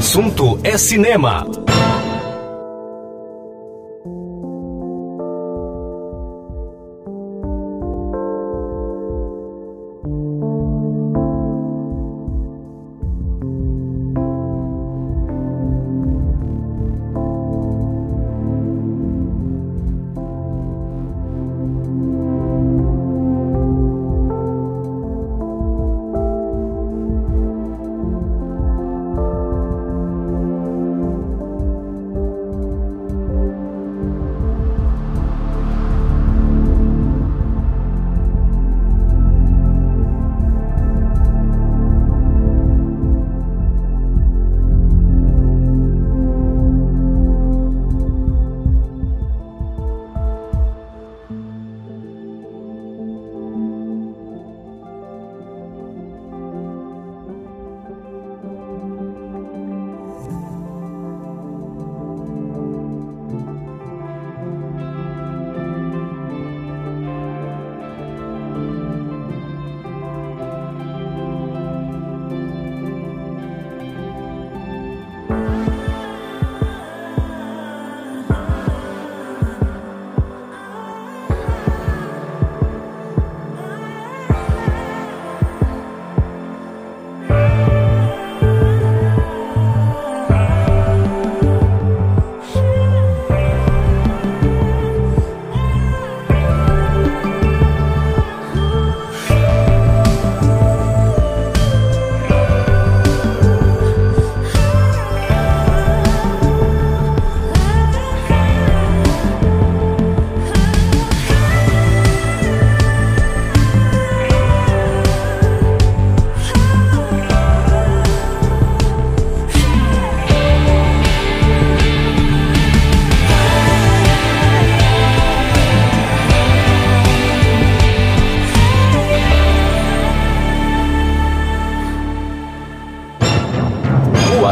[0.00, 1.46] assunto é cinema.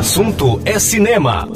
[0.09, 1.47] Assunto é cinema.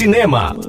[0.00, 0.59] Cinema.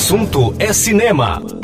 [0.00, 1.59] Assunto é cinema.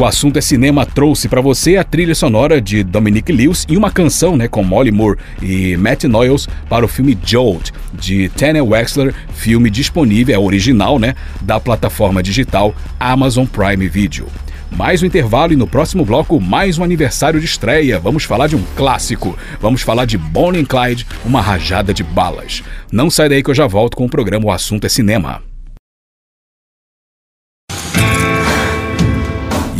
[0.00, 3.90] O assunto é cinema trouxe pra você a trilha sonora de Dominic Lewis e uma
[3.90, 9.14] canção, né, com Molly Moore e Matt Noyles para o filme Jolt de Tanya Wexler,
[9.34, 14.26] filme disponível é original, né, da plataforma digital Amazon Prime Video.
[14.74, 17.98] Mais um intervalo e no próximo bloco mais um aniversário de estreia.
[17.98, 19.36] Vamos falar de um clássico.
[19.60, 22.62] Vamos falar de Bonnie and Clyde, uma rajada de balas.
[22.90, 25.49] Não sai daí que eu já volto com o programa O Assunto é Cinema.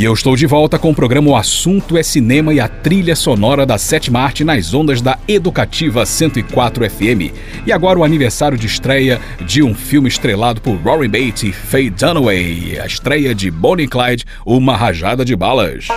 [0.00, 3.14] E eu estou de volta com o programa O Assunto é Cinema e a trilha
[3.14, 7.36] sonora da sétima arte nas ondas da Educativa 104 FM.
[7.66, 11.90] E agora o aniversário de estreia de um filme estrelado por Rory Bates e Faye
[11.90, 12.80] Dunaway.
[12.80, 15.88] A estreia de Bonnie Clyde, Uma Rajada de Balas.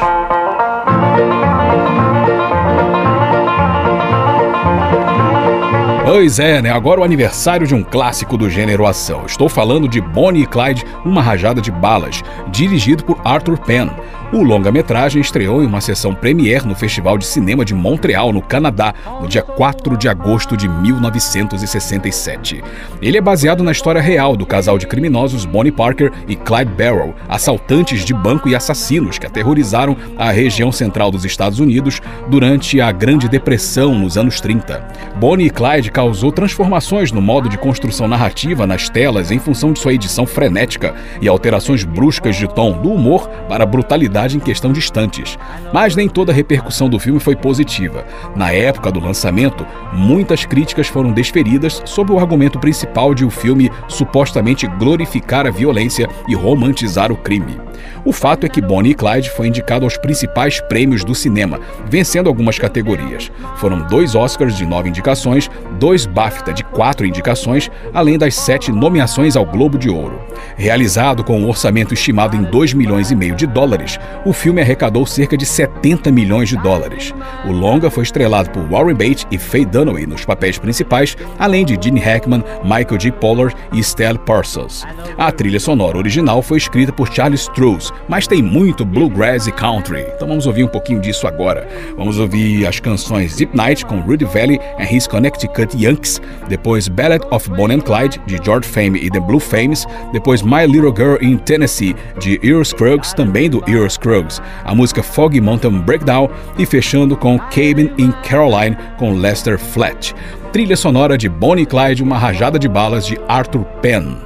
[6.14, 6.70] Pois é, né?
[6.70, 9.26] Agora o aniversário de um clássico do gênero ação.
[9.26, 13.90] Estou falando de Bonnie e Clyde, Uma Rajada de Balas, dirigido por Arthur Penn.
[14.34, 18.92] O longa-metragem estreou em uma sessão premiere no Festival de Cinema de Montreal, no Canadá,
[19.22, 22.64] no dia 4 de agosto de 1967.
[23.00, 27.14] Ele é baseado na história real do casal de criminosos Bonnie Parker e Clyde Barrow,
[27.30, 32.92] assaltantes de banco e assassinos que aterrorizaram a região central dos Estados Unidos durante a
[32.92, 34.84] Grande Depressão nos anos 30.
[35.16, 39.78] Bonnie e Clyde causou transformações no modo de construção narrativa nas telas em função de
[39.78, 44.72] sua edição frenética e alterações bruscas de tom do humor para a brutalidade em questão
[44.72, 45.38] de instantes.
[45.74, 48.06] Mas nem toda a repercussão do filme foi positiva.
[48.36, 53.72] Na época do lançamento, muitas críticas foram desferidas sobre o argumento principal de o filme
[53.88, 57.60] supostamente glorificar a violência e romantizar o crime.
[58.06, 61.60] O fato é que Bonnie e Clyde foi indicado aos principais prêmios do cinema,
[61.90, 63.32] vencendo algumas categorias.
[63.58, 69.36] Foram dois Oscars de nove indicações, dois BAFTA de quatro indicações, além das sete nomeações
[69.36, 70.22] ao Globo de Ouro.
[70.56, 75.06] Realizado com um orçamento estimado em 2 milhões e meio de dólares, o filme arrecadou
[75.06, 77.14] cerca de 70 milhões de dólares.
[77.46, 81.78] O longa foi estrelado por Warren Beatty e Faye Dunaway nos papéis principais, além de
[81.82, 83.12] Gene Hackman, Michael J.
[83.12, 84.84] Pollard e Stella Parsons.
[85.18, 90.06] A trilha sonora original foi escrita por Charles Strouse, mas tem muito bluegrass e country.
[90.16, 91.68] Então vamos ouvir um pouquinho disso agora.
[91.98, 97.26] Vamos ouvir as canções Zip Night com Rudy Valley and His Connecticut Yanks, depois Ballad
[97.32, 101.18] of Bonnie and Clyde de George Fame e The Blue Fames, depois My Little Girl
[101.22, 106.66] in Tennessee de Earl Scruggs, também do Earl Scruggs, a música Foggy Mountain Breakdown e
[106.66, 110.14] fechando com Cabin in Caroline com Lester Flat.
[110.52, 114.18] Trilha sonora de Bonnie Clyde, uma rajada de balas de Arthur Penn.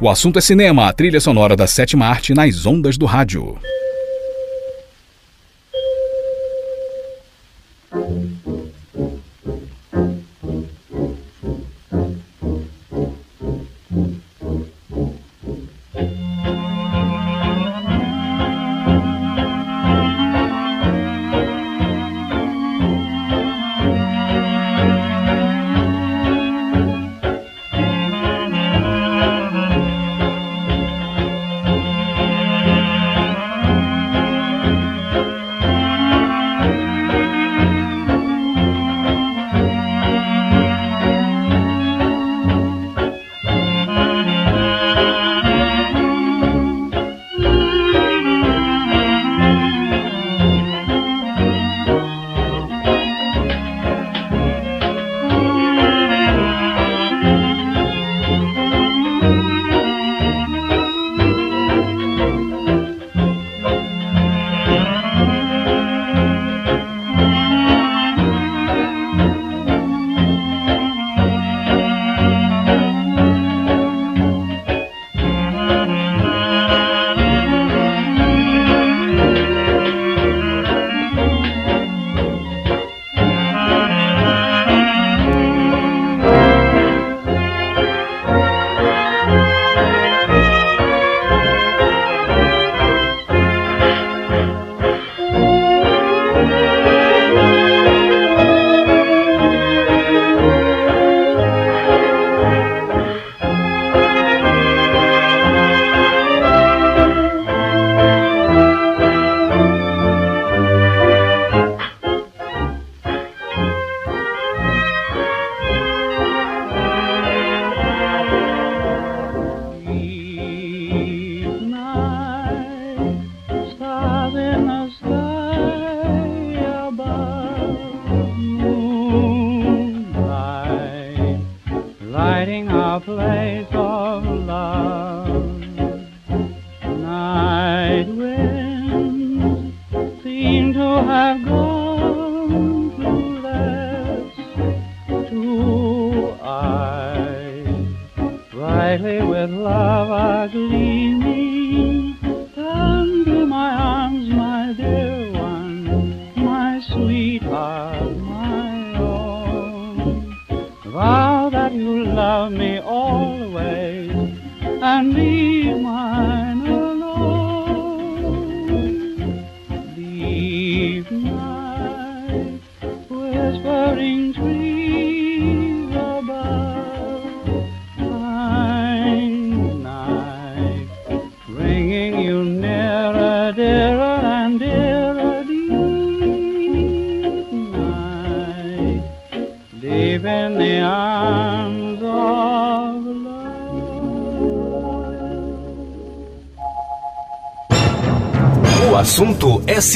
[0.00, 3.56] O assunto é cinema, a trilha sonora da sétima arte nas ondas do rádio.
[13.96, 14.25] lighting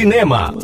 [0.01, 0.60] Cinema.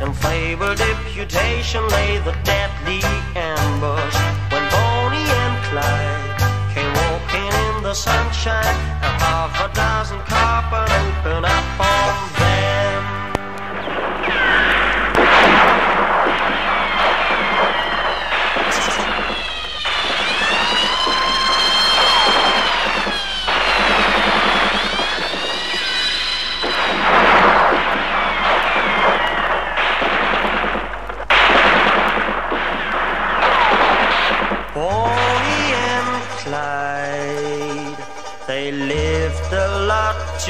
[0.00, 3.00] and fabled deputation lay the deadly
[3.36, 4.16] ambush.
[4.50, 11.44] When Bonnie and Clyde came walking in the sunshine and half a dozen copper opened
[11.44, 12.39] up on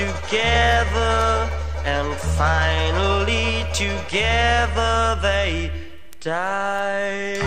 [0.01, 1.49] together,
[1.85, 2.09] and
[2.41, 5.71] finally together they
[6.21, 7.39] die.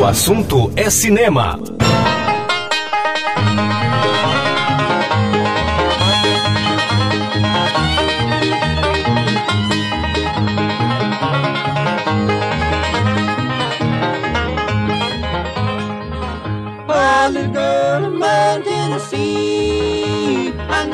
[0.00, 1.58] O assunto é cinema.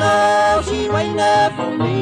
[0.09, 1.99] now she's waiting up for me.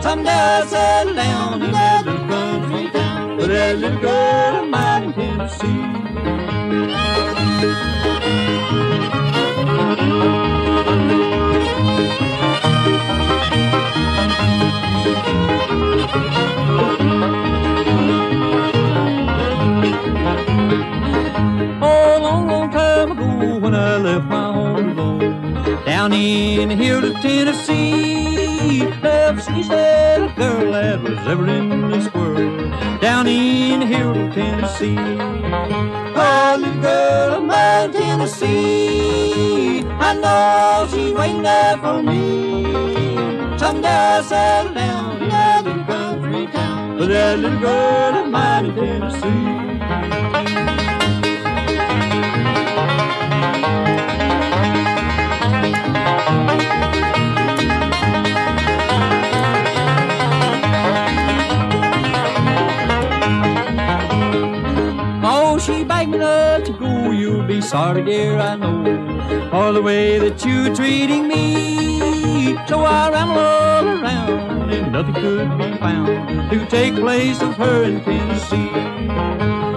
[0.00, 4.68] Some day I settle down in that little country town But that little girl of
[4.74, 5.84] mine in Tennessee.
[21.90, 24.37] Oh, long, long time ago when I left my
[26.08, 28.82] down in of Tennessee.
[29.02, 34.96] Ever since that a girl that was ever in this world, down in Hilda, Tennessee.
[34.96, 39.84] Oh, little girl of mine, Tennessee.
[39.86, 43.58] I know she's waiting there for me.
[43.58, 48.66] Someday I'll settle down in that little country town, but that little girl of mine
[48.66, 49.57] in Tennessee.
[67.68, 69.50] Sorry, dear, I know.
[69.50, 72.56] For the way that you're treating me.
[72.66, 77.82] So I ran all around and nothing could be found to take place of her
[77.84, 78.70] in Tennessee.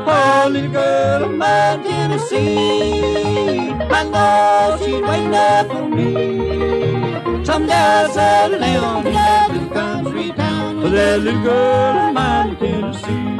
[0.08, 3.72] Oh, little girl of mine, Tennessee.
[3.98, 7.44] I know she's waiting there for me.
[7.44, 12.50] Someday I'll settle down in that little country town with that little girl of mine
[12.52, 13.32] in Tennessee.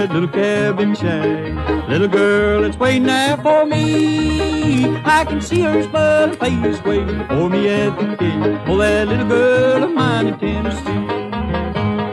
[0.00, 1.88] That little cabin shack.
[1.88, 4.96] Little girl that's waiting there for me.
[5.04, 8.60] I can see her smiley face waiting for me at the gate.
[8.66, 11.06] Oh, that little girl of mine in Tennessee.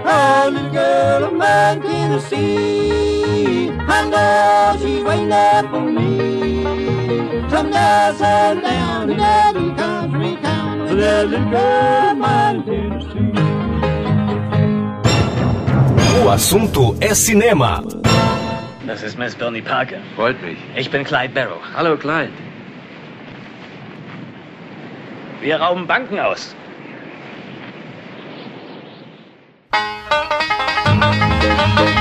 [0.06, 3.72] Oh, little girl of mine in Tennessee.
[3.72, 6.64] I know she's waiting there for me.
[7.50, 10.80] Someday I'll settle down in that country town.
[10.82, 12.37] with That little girl of mine
[16.28, 17.82] O assunto é cinema.
[18.86, 20.00] Das ist Miss Bernie Parker.
[20.18, 20.58] Freut mich.
[20.76, 21.62] Ich bin Clyde Barrow.
[21.74, 22.34] Hallo, Clyde.
[25.40, 26.54] Wir rauben Banken aus.
[29.72, 31.97] O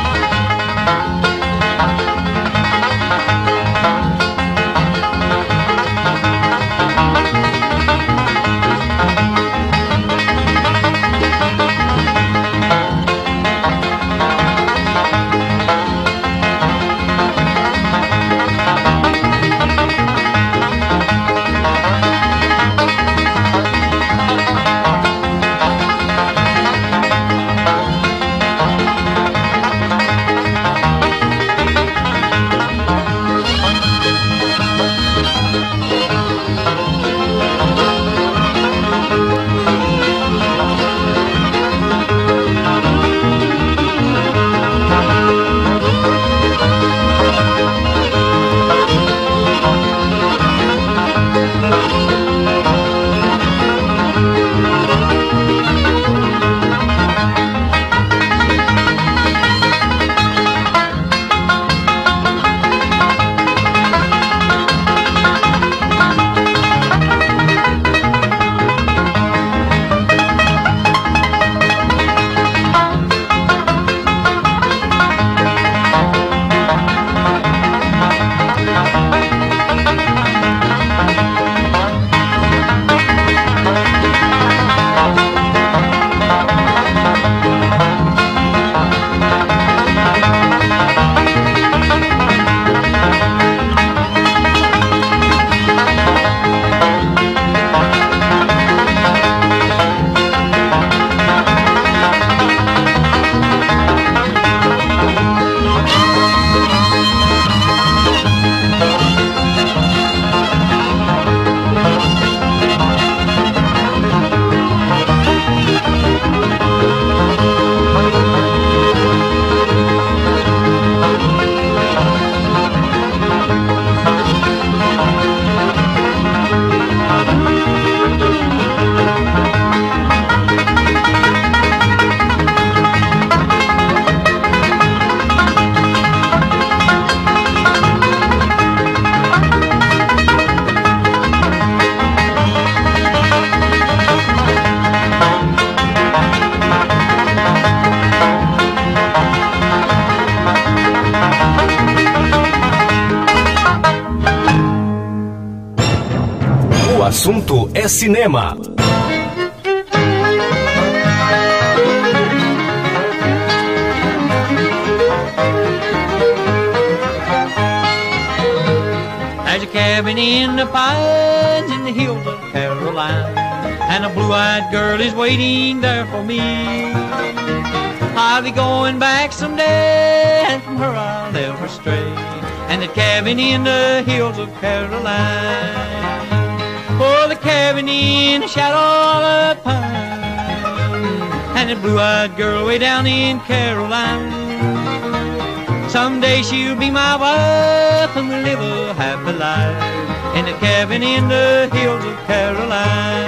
[195.97, 201.27] Someday she'll be my wife, and we'll live a happy life in the cabin in
[201.27, 203.25] the hills of Caroline.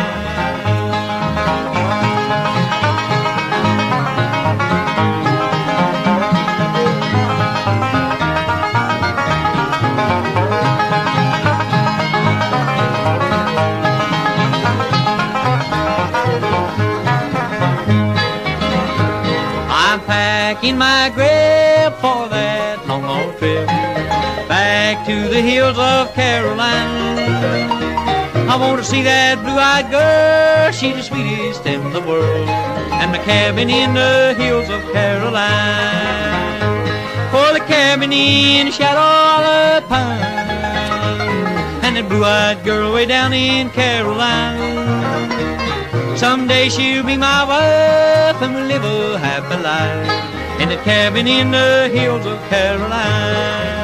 [19.70, 21.38] I'm packing my grip
[25.09, 27.18] to the hills of Caroline.
[28.47, 32.47] I want to see that blue-eyed girl, she's the sweetest in the world,
[33.01, 36.60] and the cabin in the hills of Caroline.
[37.32, 40.20] For the cabin in the shadow of the pine,
[41.85, 44.60] and the blue-eyed girl way down in Caroline.
[46.18, 51.51] Someday she'll be my wife and we'll live a happy life in the cabin in
[51.51, 53.77] the hills of Caroline.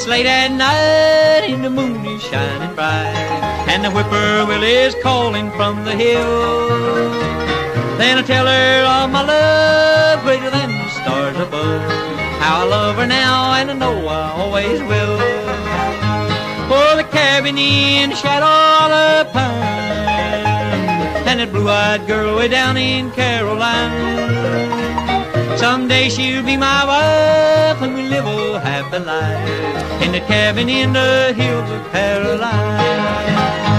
[0.00, 3.12] It's late at night and the moon is shining bright
[3.68, 7.10] and the whippoorwill is calling from the hill,
[7.98, 11.82] then I tell her of my love greater than the stars above.
[12.40, 15.18] How I love her now and I know I always will.
[16.70, 19.50] For the cabin in the shadow of the pine
[21.28, 24.99] and that blue-eyed girl way down in Caroline.
[25.60, 30.94] Someday she'll be my wife and we'll live a happy life in the cabin in
[30.94, 33.69] the hills of Caroline.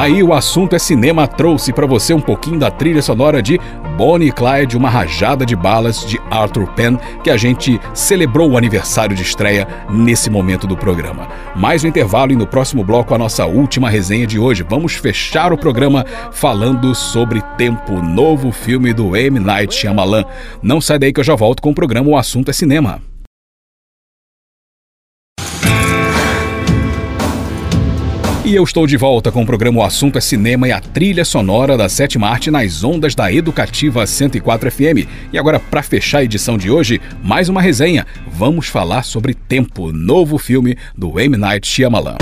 [0.00, 3.58] Daí o assunto é cinema trouxe para você um pouquinho da trilha sonora de
[3.96, 8.56] Bonnie e Clyde, uma rajada de balas de Arthur Penn, que a gente celebrou o
[8.56, 11.26] aniversário de estreia nesse momento do programa.
[11.56, 14.62] Mais um intervalo e no próximo bloco a nossa última resenha de hoje.
[14.62, 19.40] Vamos fechar o programa falando sobre Tempo, novo filme do M.
[19.40, 20.24] Night Shyamalan.
[20.62, 23.02] Não sai daí que eu já volto com o programa O Assunto é Cinema.
[28.48, 31.22] E eu estou de volta com o programa O Assunto é Cinema e a trilha
[31.22, 35.06] sonora da sétima arte nas ondas da Educativa 104 FM.
[35.30, 38.06] E agora, para fechar a edição de hoje, mais uma resenha.
[38.32, 41.36] Vamos falar sobre Tempo, novo filme do M.
[41.36, 42.16] Night Shyamalan.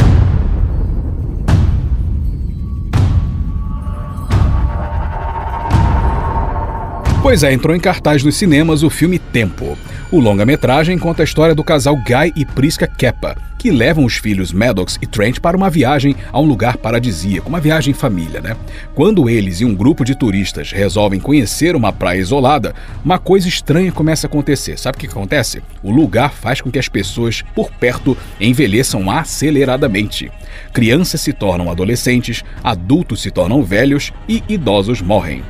[7.23, 9.79] Pois é, entrou em cartaz nos cinemas o filme Tempo.
[10.09, 14.53] O longa-metragem conta a história do casal Guy e Priska Keppa, que levam os filhos
[14.53, 18.57] Maddox e Trent para uma viagem a um lugar paradisíaco, uma viagem em família, né?
[18.95, 22.73] Quando eles e um grupo de turistas resolvem conhecer uma praia isolada,
[23.05, 24.79] uma coisa estranha começa a acontecer.
[24.79, 25.61] Sabe o que acontece?
[25.83, 30.31] O lugar faz com que as pessoas por perto envelheçam aceleradamente.
[30.73, 35.43] Crianças se tornam adolescentes, adultos se tornam velhos e idosos morrem.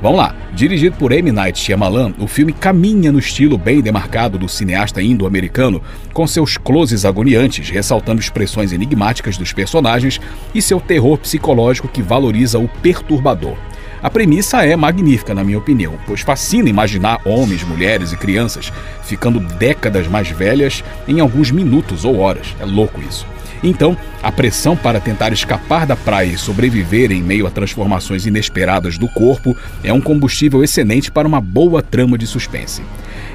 [0.00, 0.34] Vamos lá.
[0.54, 1.32] Dirigido por M.
[1.32, 7.04] Night Shyamalan, o filme caminha no estilo bem demarcado do cineasta indo-americano, com seus closes
[7.04, 10.20] agoniantes, ressaltando expressões enigmáticas dos personagens
[10.54, 13.56] e seu terror psicológico que valoriza o perturbador.
[14.00, 18.72] A premissa é magnífica, na minha opinião, pois fascina imaginar homens, mulheres e crianças
[19.02, 22.54] ficando décadas mais velhas em alguns minutos ou horas.
[22.60, 23.26] É louco isso.
[23.62, 28.98] Então, a pressão para tentar escapar da praia e sobreviver em meio a transformações inesperadas
[28.98, 32.82] do corpo é um combustível excelente para uma boa trama de suspense.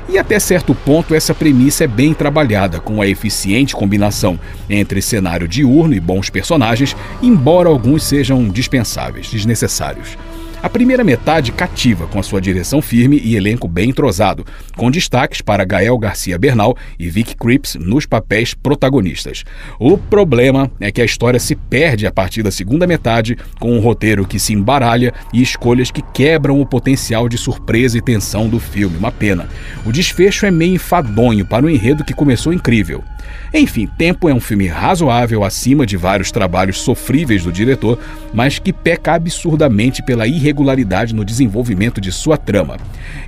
[0.10, 4.40] E até certo ponto, essa premissa é bem trabalhada, com a eficiente combinação
[4.70, 10.18] entre cenário diurno e bons personagens, embora alguns sejam dispensáveis, desnecessários.
[10.64, 14.46] A primeira metade cativa com a sua direção firme e elenco bem entrosado,
[14.78, 19.44] com destaques para Gael Garcia Bernal e Vic Cripps nos papéis protagonistas.
[19.78, 23.82] O problema é que a história se perde a partir da segunda metade, com um
[23.82, 28.58] roteiro que se embaralha e escolhas que quebram o potencial de surpresa e tensão do
[28.58, 28.96] filme.
[28.96, 29.50] Uma pena.
[29.86, 33.04] O desfecho é meio enfadonho para um enredo que começou incrível.
[33.54, 38.00] Enfim, Tempo é um filme razoável acima de vários trabalhos sofríveis do diretor,
[38.34, 40.53] mas que peca absurdamente pela irregularidade
[41.14, 42.78] no desenvolvimento de sua trama.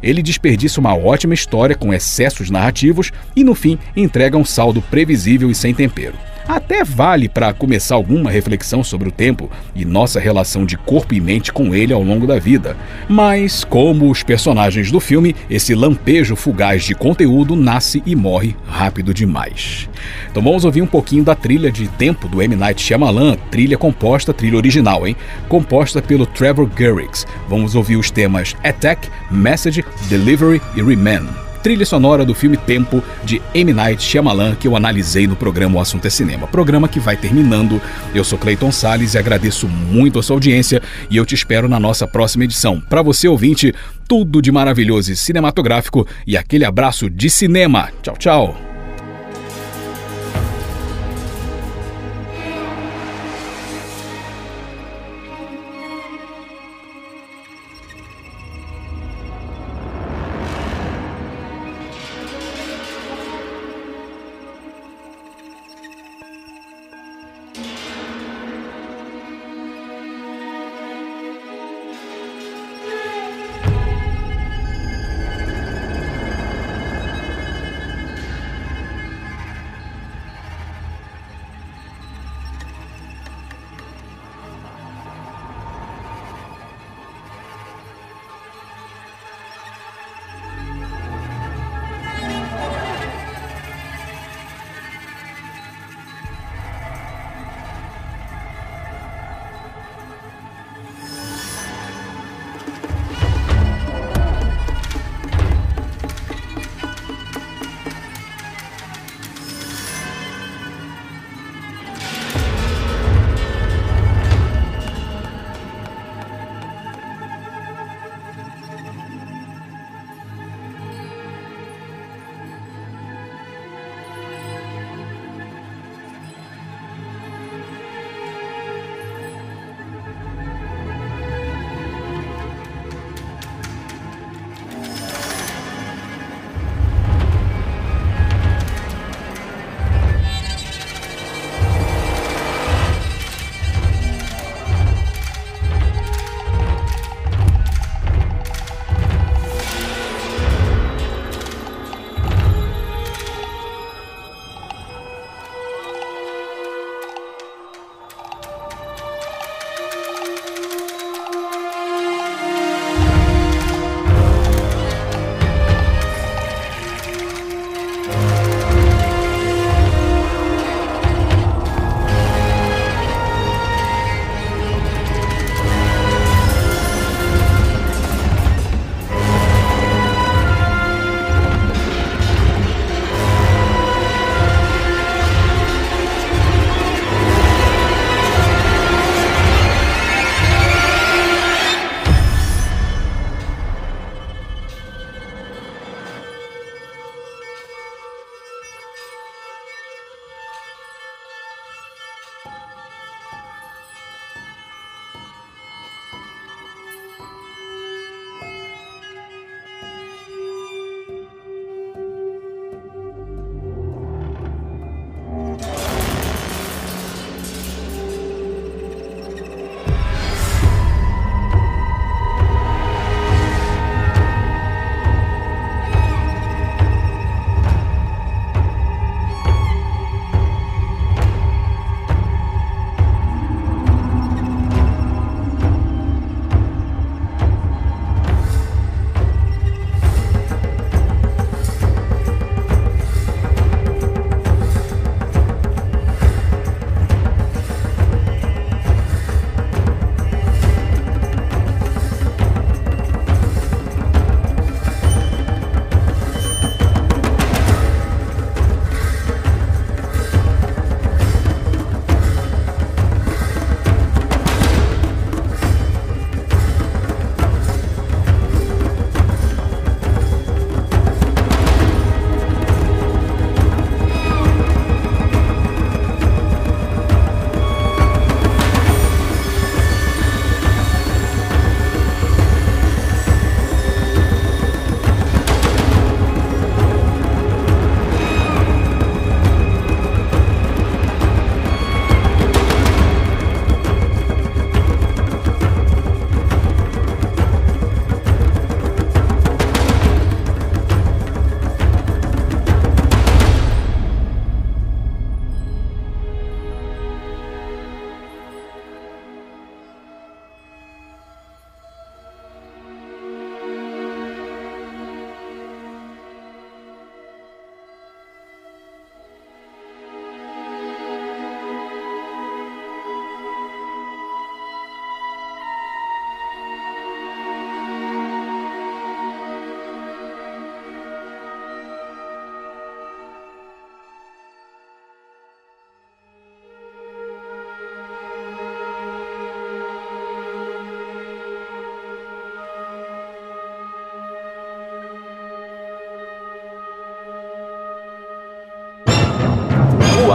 [0.02, 5.49] Ele desperdiça uma ótima história com excessos narrativos e, no fim, entrega um saldo previsível
[5.49, 6.15] e sem tempero.
[6.47, 11.19] Até vale para começar alguma reflexão sobre o tempo e nossa relação de corpo e
[11.19, 12.77] mente com ele ao longo da vida.
[13.09, 19.13] Mas, como os personagens do filme, esse lampejo fugaz de conteúdo nasce e morre rápido
[19.13, 19.89] demais.
[20.30, 22.55] Então vamos ouvir um pouquinho da trilha de tempo do M.
[22.55, 25.15] Night Shyamalan, trilha composta, trilha original, hein?
[25.49, 27.26] Composta pelo Trevor Gurrix.
[27.49, 33.42] Vamos ouvir os temas Attack, Message, Delivery e Remain trilha sonora do filme Tempo de
[33.52, 33.74] M.
[33.74, 36.46] Night Shyamalan que eu analisei no programa O Assunto é Cinema.
[36.46, 37.82] Programa que vai terminando.
[38.14, 40.80] Eu sou Clayton Sales e agradeço muito a sua audiência
[41.10, 42.80] e eu te espero na nossa próxima edição.
[42.80, 43.74] Para você ouvinte,
[44.08, 47.90] tudo de maravilhoso e cinematográfico e aquele abraço de cinema.
[48.04, 48.74] Tchau, tchau.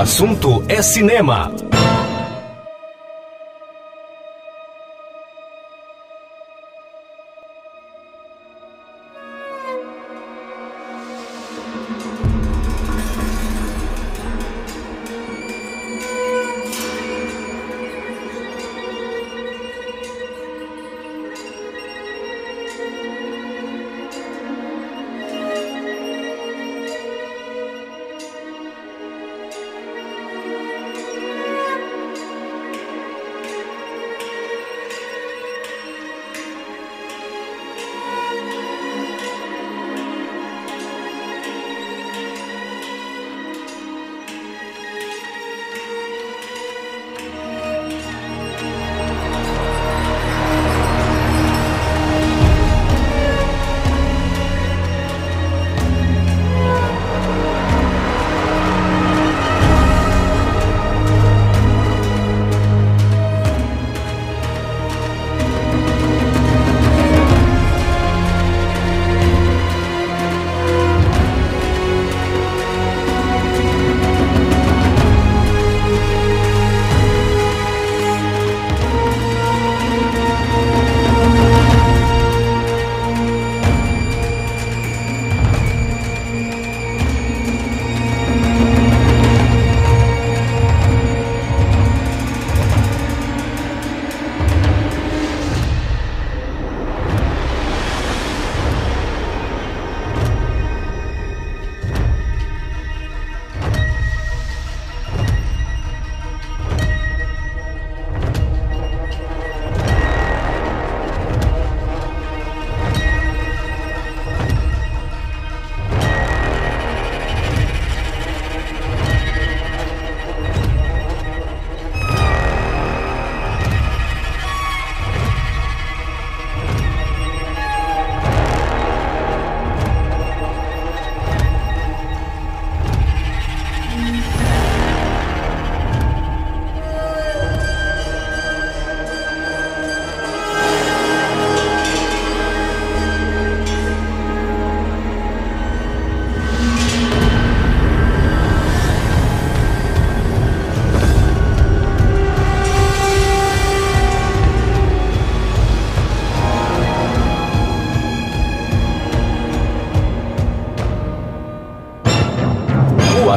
[0.01, 1.53] Assunto é cinema.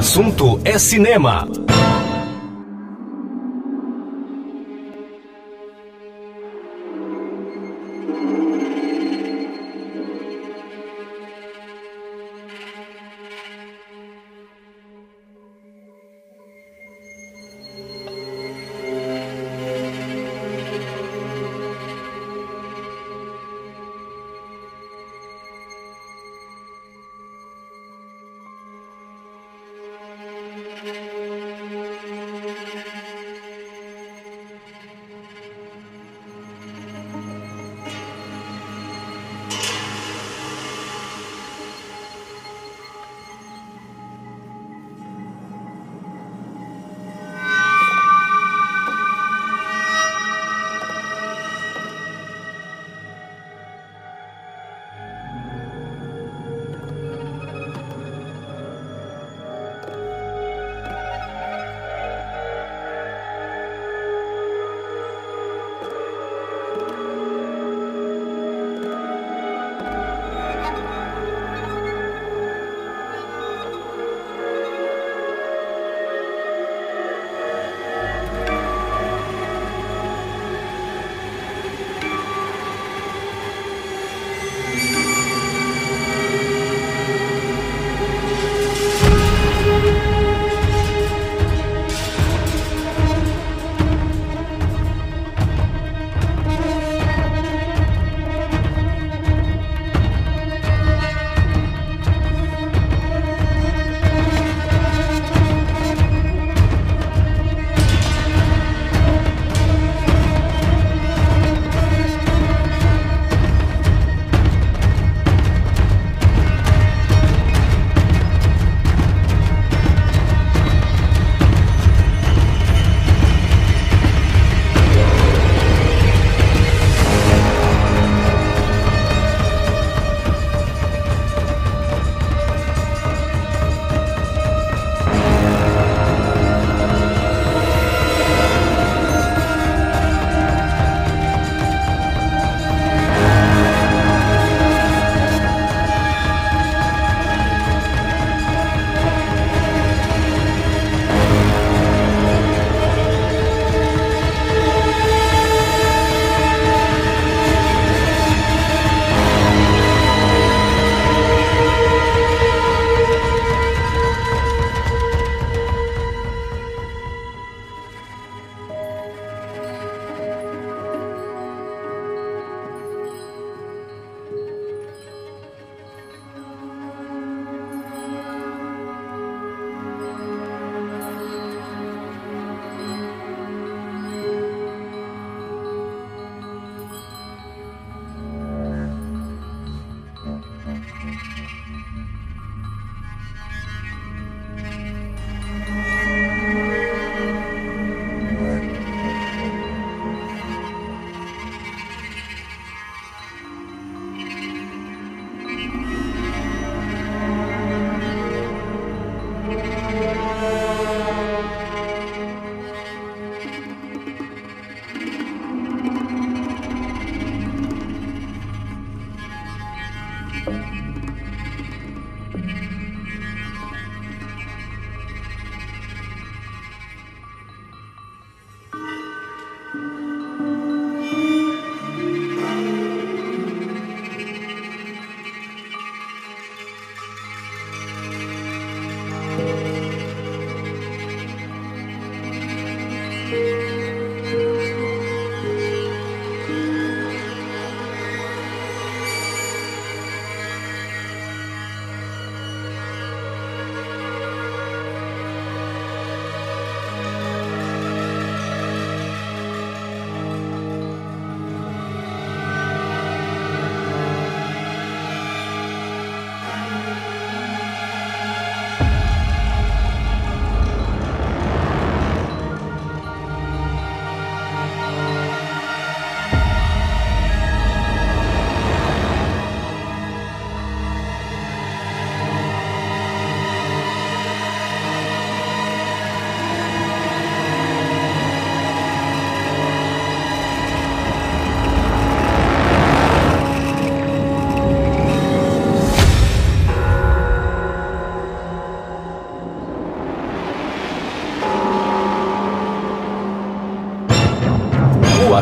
[0.03, 1.42] Assunto é cinema.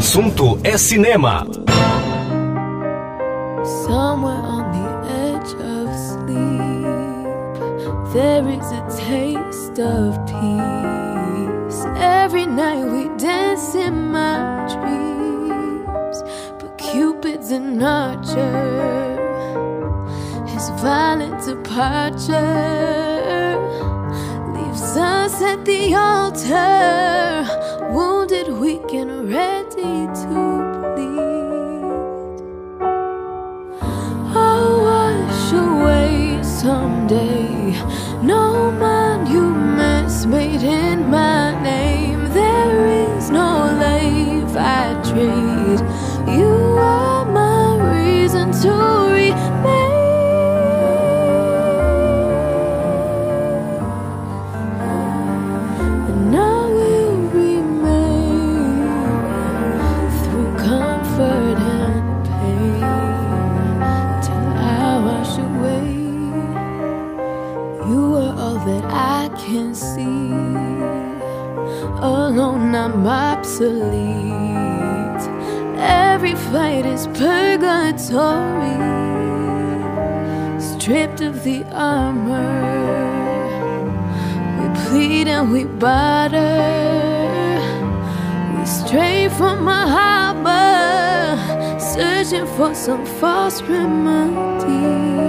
[0.02, 1.46] Assunto é cinema.
[3.86, 4.88] Somewhere on the
[5.30, 7.30] edge of sleep,
[8.12, 11.86] there is a taste of peace.
[12.00, 16.24] Every night we dance in my dreams,
[16.58, 19.20] but Cupid's an archer.
[20.48, 22.40] His violent departure
[24.56, 27.21] leaves us at the altar,
[73.62, 75.30] obsolete.
[75.78, 78.78] Every fight is purgatory.
[80.60, 82.62] Stripped of the armor,
[84.58, 86.40] we plead and we barter.
[88.58, 95.22] We stray from our harbor, searching for some false remedy.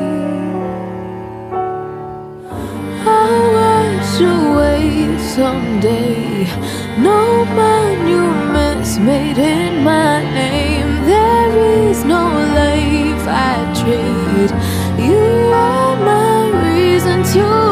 [3.05, 6.47] I'll wash away someday.
[6.99, 7.45] No
[8.93, 11.05] monuments made in my name.
[11.07, 12.25] There is no
[12.55, 14.51] life I trade.
[14.99, 17.72] You are my reason to